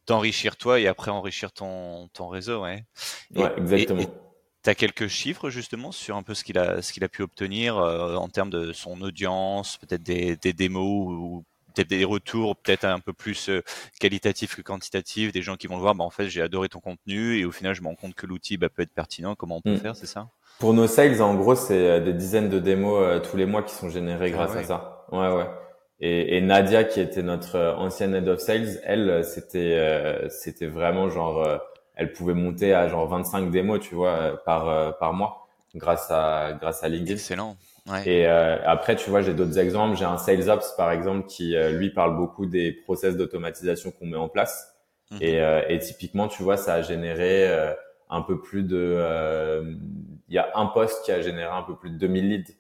t'enrichir 0.07 0.57
toi 0.57 0.81
et 0.81 0.87
après 0.87 1.11
enrichir 1.11 1.53
ton 1.53 2.09
ton 2.15 2.29
réseau, 2.29 2.63
ouais. 2.63 2.85
ouais, 3.35 3.53
exactement. 3.59 4.05
Tu 4.65 4.71
as 4.71 4.75
quelques 4.75 5.07
chiffres 5.07 5.51
justement 5.51 5.93
sur 5.93 6.17
un 6.17 6.23
peu 6.23 6.35
ce 6.35 6.43
qu'il 6.43 6.59
a, 6.59 6.83
ce 6.83 6.93
qu'il 6.93 7.05
a 7.05 7.09
pu 7.09 7.23
obtenir 7.23 7.79
euh, 7.79 8.17
en 8.17 8.29
termes 8.29 8.51
de 8.51 8.73
son 8.73 9.01
audience, 9.03 9.77
peut-être 9.79 10.03
des, 10.03 10.37
des 10.37 10.53
démos 10.53 11.13
ou 11.13 11.45
peut-être 11.75 11.89
des 11.89 12.05
retours 12.05 12.57
peut-être 12.57 12.85
un 12.85 12.99
peu 12.99 13.13
plus 13.13 13.49
euh, 13.51 13.63
qualitatifs 14.01 14.57
que 14.57 14.63
quantitatifs, 14.63 15.31
des 15.31 15.43
gens 15.43 15.55
qui 15.55 15.69
vont 15.69 15.77
le 15.77 15.83
voir, 15.83 15.95
bah, 15.95 16.03
en 16.03 16.11
fait 16.11 16.29
j'ai 16.29 16.43
adoré 16.43 16.69
ton 16.69 16.81
contenu 16.81 17.39
et 17.39 17.45
au 17.45 17.53
final 17.53 17.75
je 17.75 17.83
me 17.83 17.87
rends 17.87 17.95
compte 17.95 18.15
que 18.15 18.27
l'outil 18.27 18.57
bah, 18.57 18.69
peut 18.69 18.83
être 18.83 18.93
pertinent, 18.93 19.37
comment 19.37 19.59
on 19.59 19.61
peut 19.61 19.75
hmm. 19.75 19.81
faire, 19.81 19.97
c'est 19.97 20.07
ça? 20.07 20.29
Pour 20.59 20.75
nos 20.75 20.89
sales, 20.89 21.23
en 21.23 21.37
gros, 21.37 21.55
c'est 21.55 21.89
euh, 21.89 22.01
des 22.01 22.13
dizaines 22.13 22.49
de 22.49 22.59
démos 22.59 23.23
tous 23.31 23.37
les 23.37 23.47
mois 23.47 23.63
qui 23.63 23.75
sont 23.75 23.89
générées 23.89 24.31
ah 24.35 24.37
grâce 24.37 24.57
à 24.57 24.65
ça. 24.65 25.07
Ouais, 25.13 25.33
ouais. 25.33 25.47
Et, 26.01 26.37
et, 26.37 26.41
Nadia, 26.41 26.83
qui 26.83 27.01
était 27.01 27.23
notre 27.23 27.57
ancienne 27.79 28.15
head 28.15 28.29
of 28.29 28.41
sales, 28.41 28.81
elle, 28.85 29.25
c'était, 29.25 30.29
c'était 30.31 30.67
vraiment 30.67 31.09
genre 31.09 31.61
elle 31.99 32.13
pouvait 32.13 32.33
monter 32.33 32.73
à 32.73 32.89
genre 32.89 33.07
25 33.09 33.51
démos, 33.51 33.81
tu 33.81 33.95
vois, 33.95 34.13
euh, 34.13 34.37
par 34.47 34.69
euh, 34.69 34.93
par 34.93 35.13
mois 35.13 35.49
grâce 35.75 36.11
à 36.11 36.57
grâce 36.59 36.83
à 36.83 36.89
LinkedIn. 36.89 37.15
Excellent. 37.15 37.57
Ouais. 37.91 38.09
Et 38.09 38.27
euh, 38.27 38.57
après, 38.65 38.97
tu 38.97 39.11
vois, 39.11 39.21
j'ai 39.21 39.35
d'autres 39.35 39.59
exemples. 39.59 39.97
J'ai 39.97 40.05
un 40.05 40.17
Sales 40.17 40.49
Ops, 40.49 40.75
par 40.77 40.93
exemple, 40.93 41.27
qui 41.27 41.57
lui 41.73 41.91
parle 41.91 42.17
beaucoup 42.17 42.47
des 42.47 42.73
process 42.73 43.17
d'automatisation 43.17 43.91
qu'on 43.91 44.07
met 44.07 44.17
en 44.17 44.29
place. 44.29 44.75
Mhm. 45.11 45.19
Et, 45.23 45.41
et 45.69 45.79
typiquement, 45.79 46.29
tu 46.29 46.43
vois, 46.43 46.57
ça 46.57 46.75
a 46.75 46.83
généré 46.83 47.49
un 48.11 48.23
peu 48.23 48.41
plus 48.41 48.63
de. 48.63 49.77
Il 50.29 50.35
y 50.35 50.39
a 50.39 50.51
un 50.55 50.67
poste 50.67 51.05
qui 51.05 51.13
a 51.13 51.23
généré 51.23 51.51
un 51.51 51.63
peu 51.63 51.77
plus 51.77 51.91
de 51.91 51.97
2000 51.97 52.29
leads. 52.29 52.53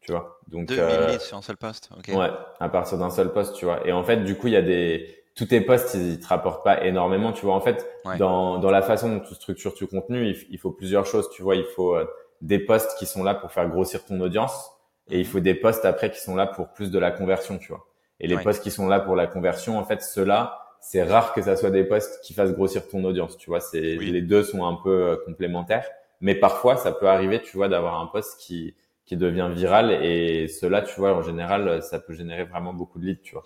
Tu 0.00 0.12
vois. 0.12 0.40
Donc. 0.48 0.68
2000 0.68 0.84
leads 1.10 1.20
sur 1.20 1.36
un 1.36 1.42
seul 1.42 1.58
poste. 1.58 1.90
Okay. 1.98 2.16
Ouais, 2.16 2.30
à 2.58 2.68
partir 2.70 2.96
d'un 2.96 3.10
seul 3.10 3.30
poste, 3.32 3.54
tu 3.54 3.66
vois. 3.66 3.86
Et 3.86 3.92
en 3.92 4.02
fait, 4.04 4.24
du 4.24 4.36
coup, 4.36 4.46
il 4.46 4.54
y 4.54 4.56
a 4.56 4.62
des 4.62 5.21
tous 5.34 5.46
tes 5.46 5.60
posts, 5.60 5.94
ils, 5.94 6.20
te 6.20 6.26
rapportent 6.26 6.64
pas 6.64 6.84
énormément. 6.84 7.32
Tu 7.32 7.44
vois, 7.44 7.54
en 7.54 7.60
fait, 7.60 7.86
dans, 8.18 8.58
dans 8.58 8.70
la 8.70 8.82
façon 8.82 9.08
dont 9.08 9.20
tu 9.20 9.34
structures 9.34 9.74
ton 9.74 9.86
contenu, 9.86 10.34
il, 10.50 10.58
faut 10.58 10.70
plusieurs 10.70 11.06
choses. 11.06 11.30
Tu 11.30 11.42
vois, 11.42 11.56
il 11.56 11.64
faut 11.64 11.94
euh, 11.94 12.06
des 12.40 12.58
posts 12.58 12.98
qui 12.98 13.06
sont 13.06 13.24
là 13.24 13.34
pour 13.34 13.52
faire 13.52 13.68
grossir 13.68 14.04
ton 14.04 14.20
audience 14.20 14.70
et 15.10 15.18
il 15.18 15.26
faut 15.26 15.40
des 15.40 15.54
posts 15.54 15.84
après 15.84 16.10
qui 16.10 16.20
sont 16.20 16.36
là 16.36 16.46
pour 16.46 16.72
plus 16.72 16.90
de 16.90 16.98
la 16.98 17.10
conversion, 17.10 17.58
tu 17.58 17.68
vois. 17.68 17.86
Et 18.20 18.28
les 18.28 18.38
posts 18.38 18.62
qui 18.62 18.70
sont 18.70 18.86
là 18.86 19.00
pour 19.00 19.16
la 19.16 19.26
conversion, 19.26 19.78
en 19.78 19.84
fait, 19.84 20.00
ceux-là, 20.00 20.60
c'est 20.80 21.02
rare 21.02 21.32
que 21.32 21.42
ça 21.42 21.56
soit 21.56 21.70
des 21.70 21.82
posts 21.82 22.20
qui 22.22 22.34
fassent 22.34 22.52
grossir 22.52 22.88
ton 22.88 23.02
audience. 23.04 23.36
Tu 23.36 23.50
vois, 23.50 23.60
c'est 23.60 23.80
les 23.80 24.22
deux 24.22 24.44
sont 24.44 24.64
un 24.64 24.74
peu 24.74 24.90
euh, 24.90 25.16
complémentaires. 25.24 25.88
Mais 26.20 26.36
parfois, 26.36 26.76
ça 26.76 26.92
peut 26.92 27.08
arriver, 27.08 27.42
tu 27.42 27.56
vois, 27.56 27.68
d'avoir 27.68 28.00
un 28.00 28.06
post 28.06 28.38
qui 28.38 28.74
qui 29.04 29.16
devient 29.16 29.50
viral 29.52 29.90
et 29.90 30.46
cela, 30.48 30.80
tu 30.80 31.00
vois, 31.00 31.12
en 31.14 31.22
général, 31.22 31.82
ça 31.82 31.98
peut 31.98 32.14
générer 32.14 32.44
vraiment 32.44 32.72
beaucoup 32.72 33.00
de 33.00 33.06
leads, 33.06 33.22
tu 33.22 33.34
vois. 33.34 33.42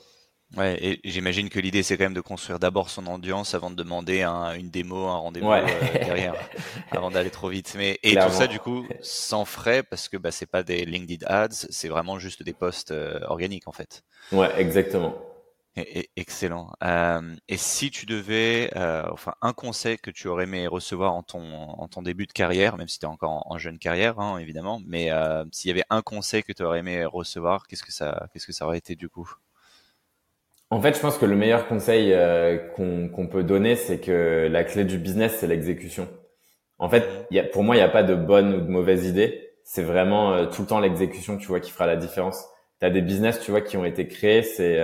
Ouais, 0.54 0.78
et 0.80 1.00
j'imagine 1.04 1.48
que 1.48 1.58
l'idée 1.58 1.82
c'est 1.82 1.98
quand 1.98 2.04
même 2.04 2.14
de 2.14 2.20
construire 2.20 2.60
d'abord 2.60 2.88
son 2.88 3.06
audience 3.08 3.54
avant 3.54 3.68
de 3.68 3.74
demander 3.74 4.22
un, 4.22 4.54
une 4.54 4.70
démo, 4.70 5.06
un 5.06 5.16
rendez-vous 5.16 5.50
euh, 5.50 5.64
derrière, 5.92 6.34
avant 6.92 7.10
d'aller 7.10 7.30
trop 7.30 7.48
vite. 7.48 7.74
Mais 7.76 7.98
et 8.04 8.14
tout 8.14 8.30
ça 8.30 8.46
du 8.46 8.60
coup 8.60 8.86
sans 9.02 9.44
frais 9.44 9.82
parce 9.82 10.08
que 10.08 10.16
bah 10.16 10.30
c'est 10.30 10.46
pas 10.46 10.62
des 10.62 10.84
LinkedIn 10.84 11.26
ads, 11.26 11.48
c'est 11.50 11.88
vraiment 11.88 12.18
juste 12.18 12.44
des 12.44 12.52
posts 12.52 12.92
euh, 12.92 13.18
organiques 13.26 13.66
en 13.66 13.72
fait. 13.72 14.04
Ouais, 14.30 14.48
exactement. 14.56 15.14
Et, 15.78 16.08
excellent. 16.16 16.72
Euh, 16.82 17.36
et 17.48 17.58
si 17.58 17.90
tu 17.90 18.06
devais, 18.06 18.70
enfin, 19.10 19.34
un 19.42 19.52
conseil 19.52 19.98
que 19.98 20.10
tu 20.10 20.26
aurais 20.26 20.44
aimé 20.44 20.66
recevoir 20.68 21.12
en 21.12 21.22
ton, 21.22 21.42
en 21.52 21.86
ton 21.86 22.00
début 22.00 22.26
de 22.26 22.32
carrière, 22.32 22.78
même 22.78 22.88
si 22.88 22.98
tu 22.98 23.04
es 23.04 23.08
encore 23.08 23.42
en, 23.44 23.58
jeune 23.58 23.78
carrière, 23.78 24.18
hein, 24.18 24.38
évidemment, 24.38 24.80
mais 24.86 25.10
s'il 25.52 25.68
y 25.68 25.72
avait 25.72 25.84
un 25.90 26.00
conseil 26.00 26.44
que 26.44 26.54
tu 26.54 26.62
aurais 26.62 26.78
aimé 26.78 27.04
recevoir, 27.04 27.66
qu'est-ce 27.66 27.82
que 27.82 27.92
ça, 27.92 28.26
qu'est-ce 28.32 28.46
que 28.46 28.54
ça 28.54 28.64
aurait 28.64 28.78
été 28.78 28.94
du 28.96 29.10
coup? 29.10 29.30
En 30.70 30.80
fait, 30.80 30.94
je 30.94 31.00
pense 31.00 31.16
que 31.18 31.26
le 31.26 31.36
meilleur 31.36 31.68
conseil 31.68 32.12
euh, 32.12 32.58
qu'on 32.74 33.28
peut 33.28 33.44
donner, 33.44 33.76
c'est 33.76 33.98
que 34.00 34.48
la 34.50 34.64
clé 34.64 34.84
du 34.84 34.98
business, 34.98 35.36
c'est 35.38 35.46
l'exécution. 35.46 36.08
En 36.78 36.88
fait, 36.88 37.04
y 37.30 37.38
a, 37.38 37.44
pour 37.44 37.62
moi, 37.62 37.76
il 37.76 37.78
n'y 37.78 37.84
a 37.84 37.88
pas 37.88 38.02
de 38.02 38.14
bonne 38.14 38.54
ou 38.54 38.60
de 38.60 38.68
mauvaise 38.68 39.06
idée. 39.06 39.50
C'est 39.64 39.82
vraiment 39.82 40.32
euh, 40.32 40.46
tout 40.46 40.62
le 40.62 40.68
temps 40.68 40.80
l'exécution, 40.80 41.38
tu 41.38 41.46
vois, 41.46 41.60
qui 41.60 41.70
fera 41.70 41.86
la 41.86 41.96
différence. 41.96 42.44
Tu 42.80 42.86
as 42.86 42.90
des 42.90 43.00
business, 43.00 43.40
tu 43.40 43.50
vois, 43.52 43.60
qui 43.60 43.76
ont 43.76 43.84
été 43.84 44.08
créés, 44.08 44.42
c'est 44.42 44.76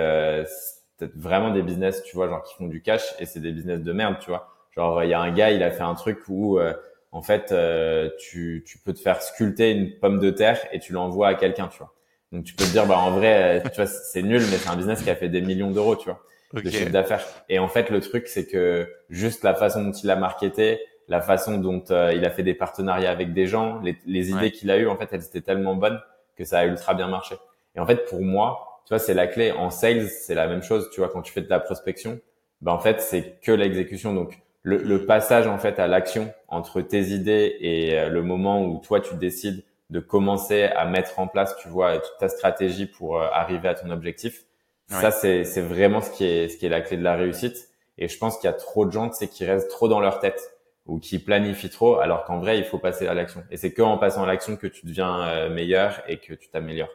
peut-être 0.97 1.15
vraiment 1.17 1.51
des 1.51 1.61
business, 1.61 2.03
tu 2.03 2.15
vois, 2.15 2.27
genre 2.27 2.43
qui 2.43 2.55
font 2.55 2.67
du 2.67 2.81
cash 2.81 3.13
et 3.19 3.25
c'est 3.25 3.39
des 3.39 3.51
business 3.51 3.81
de 3.81 3.93
merde, 3.93 4.17
tu 4.19 4.29
vois. 4.29 4.49
Genre 4.75 5.03
il 5.03 5.09
y 5.09 5.13
a 5.13 5.19
un 5.19 5.31
gars, 5.31 5.51
il 5.51 5.63
a 5.63 5.71
fait 5.71 5.83
un 5.83 5.95
truc 5.95 6.19
où 6.27 6.59
euh, 6.59 6.73
en 7.11 7.21
fait 7.21 7.51
euh, 7.51 8.09
tu, 8.19 8.63
tu 8.65 8.79
peux 8.79 8.93
te 8.93 8.99
faire 8.99 9.21
sculpter 9.21 9.71
une 9.71 9.99
pomme 9.99 10.19
de 10.19 10.29
terre 10.29 10.59
et 10.71 10.79
tu 10.79 10.93
l'envoies 10.93 11.27
à 11.27 11.35
quelqu'un, 11.35 11.67
tu 11.67 11.79
vois. 11.79 11.93
Donc 12.33 12.43
tu 12.43 12.53
peux 12.55 12.65
te 12.65 12.71
dire 12.71 12.85
bah 12.85 12.97
en 12.97 13.11
vrai, 13.11 13.59
euh, 13.59 13.69
tu 13.69 13.75
vois, 13.77 13.85
c'est 13.85 14.21
nul, 14.21 14.41
mais 14.51 14.57
c'est 14.57 14.69
un 14.69 14.75
business 14.75 15.01
qui 15.01 15.09
a 15.09 15.15
fait 15.15 15.29
des 15.29 15.41
millions 15.41 15.71
d'euros, 15.71 15.95
tu 15.95 16.09
vois, 16.09 16.19
de 16.53 16.69
chiffre 16.69 16.89
d'affaires. 16.89 17.23
Et 17.47 17.59
en 17.59 17.69
fait 17.69 17.89
le 17.89 18.01
truc 18.01 18.27
c'est 18.27 18.47
que 18.47 18.91
juste 19.09 19.43
la 19.43 19.53
façon 19.53 19.83
dont 19.83 19.91
il 19.91 20.09
a 20.09 20.15
marketé, 20.17 20.81
la 21.07 21.21
façon 21.21 21.57
dont 21.57 21.83
il 22.11 22.25
a 22.25 22.29
fait 22.29 22.43
des 22.43 22.53
partenariats 22.53 23.11
avec 23.11 23.33
des 23.33 23.47
gens, 23.47 23.79
les, 23.81 23.97
les 24.05 24.31
idées 24.31 24.51
qu'il 24.51 24.71
a 24.71 24.77
eues, 24.77 24.87
en 24.87 24.97
fait, 24.97 25.09
elles 25.11 25.23
étaient 25.23 25.41
tellement 25.41 25.75
bonnes 25.75 25.99
que 26.35 26.45
ça 26.45 26.59
a 26.59 26.65
ultra 26.65 26.93
bien 26.93 27.07
marché. 27.07 27.35
Et 27.75 27.79
en 27.79 27.85
fait, 27.85 28.05
pour 28.05 28.21
moi, 28.21 28.81
tu 28.85 28.89
vois, 28.89 28.99
c'est 28.99 29.13
la 29.13 29.27
clé. 29.27 29.51
En 29.51 29.69
sales, 29.69 30.07
c'est 30.07 30.35
la 30.35 30.47
même 30.47 30.63
chose. 30.63 30.89
Tu 30.91 31.01
vois, 31.01 31.09
quand 31.09 31.21
tu 31.21 31.31
fais 31.31 31.41
de 31.41 31.49
la 31.49 31.59
prospection, 31.59 32.19
ben 32.61 32.71
en 32.71 32.79
fait, 32.79 33.01
c'est 33.01 33.39
que 33.41 33.51
l'exécution. 33.51 34.13
Donc, 34.13 34.39
le, 34.61 34.77
le, 34.77 35.05
passage 35.05 35.45
en 35.45 35.57
fait 35.57 35.77
à 35.77 35.87
l'action 35.87 36.33
entre 36.47 36.81
tes 36.81 37.07
idées 37.07 37.57
et 37.59 37.99
euh, 37.99 38.07
le 38.07 38.23
moment 38.23 38.65
où 38.65 38.79
toi 38.79 39.01
tu 39.01 39.15
décides 39.15 39.65
de 39.93 39.99
commencer 39.99 40.63
à 40.63 40.85
mettre 40.85 41.19
en 41.19 41.27
place, 41.27 41.55
tu 41.61 41.69
vois, 41.69 41.99
toute 41.99 42.17
ta 42.19 42.27
stratégie 42.27 42.87
pour 42.87 43.21
euh, 43.21 43.27
arriver 43.31 43.69
à 43.69 43.75
ton 43.75 43.91
objectif. 43.91 44.45
Ça, 44.89 45.11
c'est 45.11 45.43
c'est 45.43 45.61
vraiment 45.61 46.01
ce 46.01 46.11
qui 46.11 46.25
est 46.25 46.49
ce 46.49 46.57
qui 46.57 46.65
est 46.65 46.69
la 46.69 46.81
clé 46.81 46.97
de 46.97 47.03
la 47.03 47.15
réussite. 47.15 47.69
Et 47.97 48.07
je 48.07 48.17
pense 48.17 48.37
qu'il 48.37 48.47
y 48.47 48.53
a 48.53 48.53
trop 48.53 48.85
de 48.85 48.91
gens, 48.91 49.09
tu 49.09 49.15
sais, 49.15 49.27
qui 49.27 49.45
restent 49.45 49.69
trop 49.69 49.87
dans 49.87 49.99
leur 49.99 50.19
tête 50.19 50.41
ou 50.85 50.99
qui 50.99 51.19
planifient 51.19 51.69
trop, 51.69 51.99
alors 51.99 52.25
qu'en 52.25 52.39
vrai, 52.39 52.57
il 52.57 52.65
faut 52.65 52.79
passer 52.79 53.07
à 53.07 53.13
l'action. 53.13 53.43
Et 53.49 53.57
c'est 53.57 53.71
que 53.71 53.81
en 53.81 53.97
passant 53.97 54.23
à 54.23 54.27
l'action 54.27 54.57
que 54.57 54.67
tu 54.67 54.85
deviens 54.85 55.27
euh, 55.27 55.49
meilleur 55.49 56.03
et 56.07 56.17
que 56.17 56.33
tu 56.33 56.49
t'améliores. 56.49 56.91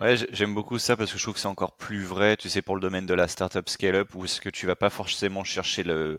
Ouais, 0.00 0.14
j'aime 0.30 0.54
beaucoup 0.54 0.78
ça 0.78 0.96
parce 0.96 1.12
que 1.12 1.18
je 1.18 1.22
trouve 1.22 1.34
que 1.34 1.40
c'est 1.40 1.48
encore 1.48 1.76
plus 1.76 2.04
vrai, 2.04 2.36
tu 2.36 2.48
sais, 2.48 2.62
pour 2.62 2.74
le 2.74 2.80
domaine 2.80 3.06
de 3.06 3.14
la 3.14 3.28
startup 3.28 3.68
scale-up, 3.68 4.14
où 4.14 4.24
est-ce 4.24 4.40
que 4.40 4.48
tu 4.48 4.66
vas 4.66 4.76
pas 4.76 4.90
forcément 4.90 5.44
chercher 5.44 5.82
le, 5.82 6.18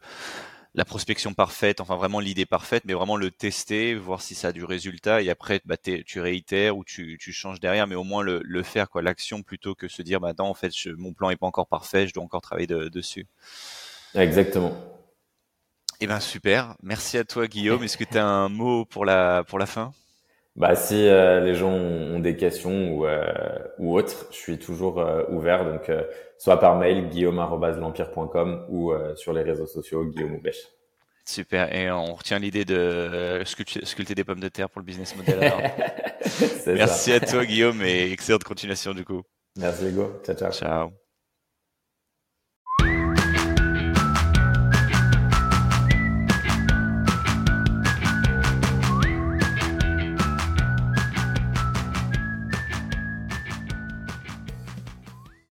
la 0.76 0.86
prospection 0.86 1.34
parfaite, 1.34 1.80
enfin 1.80 1.96
vraiment 1.96 2.20
l'idée 2.20 2.46
parfaite, 2.46 2.84
mais 2.86 2.94
vraiment 2.94 3.16
le 3.16 3.32
tester, 3.32 3.96
voir 3.96 4.22
si 4.22 4.36
ça 4.36 4.50
a 4.50 4.52
du 4.52 4.66
résultat, 4.66 5.22
et 5.22 5.30
après 5.30 5.62
bah, 5.66 5.78
tu 5.78 6.20
réitères 6.20 6.78
ou 6.78 6.84
tu, 6.84 7.18
tu, 7.20 7.32
changes 7.32 7.60
derrière, 7.62 7.88
mais 7.88 7.96
au 7.96 8.04
moins 8.04 8.24
le, 8.24 8.42
le 8.44 8.64
faire, 8.64 8.90
quoi, 8.90 9.02
l'action 9.02 9.42
plutôt 9.42 9.74
que 9.74 9.88
se 9.88 10.02
dire, 10.02 10.20
bah 10.20 10.34
non, 10.38 10.46
en 10.46 10.54
fait, 10.54 10.72
mon 10.98 11.14
plan 11.14 11.30
est 11.30 11.38
pas 11.38 11.48
encore 11.48 11.68
parfait, 11.68 12.08
je 12.08 12.14
dois 12.14 12.24
encore 12.24 12.42
travailler 12.42 12.68
dessus. 12.68 13.26
Exactement. 14.14 14.76
Eh 16.02 16.08
ben 16.08 16.20
super, 16.20 16.76
merci 16.84 17.18
à 17.18 17.24
toi 17.24 17.48
Guillaume. 17.48 17.84
Est-ce 17.84 17.98
que 17.98 18.04
tu 18.04 18.18
as 18.18 18.28
un 18.28 18.50
mot 18.50 18.84
pour 18.84 19.06
la 19.06 19.46
pour 19.46 19.60
la 19.60 19.66
fin? 19.66 19.94
Bah, 20.56 20.76
si 20.76 21.08
euh, 21.08 21.42
les 21.42 21.54
gens 21.54 21.72
ont, 21.72 22.20
des 22.20 22.38
questions 22.38 22.94
ou, 22.94 23.06
euh, 23.06 23.26
ou 23.78 23.98
autres, 23.98 24.28
je 24.32 24.38
suis 24.38 24.58
toujours 24.58 25.00
euh, 25.00 25.24
ouvert. 25.30 25.66
Donc, 25.66 25.92
soit 26.38 26.60
par 26.60 26.78
mail, 26.78 27.10
guillaume.l'empire.com 27.10 28.66
ou 28.70 28.94
sur 29.16 29.34
les 29.34 29.44
réseaux 29.44 29.68
sociaux, 29.68 30.06
Guillaume 30.06 30.36
Oubèche. 30.36 30.68
Super. 31.28 31.74
Et 31.76 31.92
on 31.92 32.14
retient 32.14 32.40
l'idée 32.40 32.66
de 32.66 33.42
sculpter, 33.46 34.16
des 34.16 34.24
pommes 34.24 34.40
de 34.40 34.48
terre 34.48 34.70
pour 34.70 34.80
le 34.80 34.86
business 34.86 35.16
model. 35.16 35.52
Merci 36.68 37.14
à 37.14 37.20
toi, 37.20 37.46
Guillaume, 37.46 37.82
et 37.82 38.12
excellente 38.12 38.44
continuation 38.44 38.94
du 38.94 39.04
coup. 39.04 39.24
Merci, 39.58 39.88
Hugo. 39.88 40.22
Ciao, 40.24 40.36
ciao. 40.36 40.52
Ciao. 40.52 41.05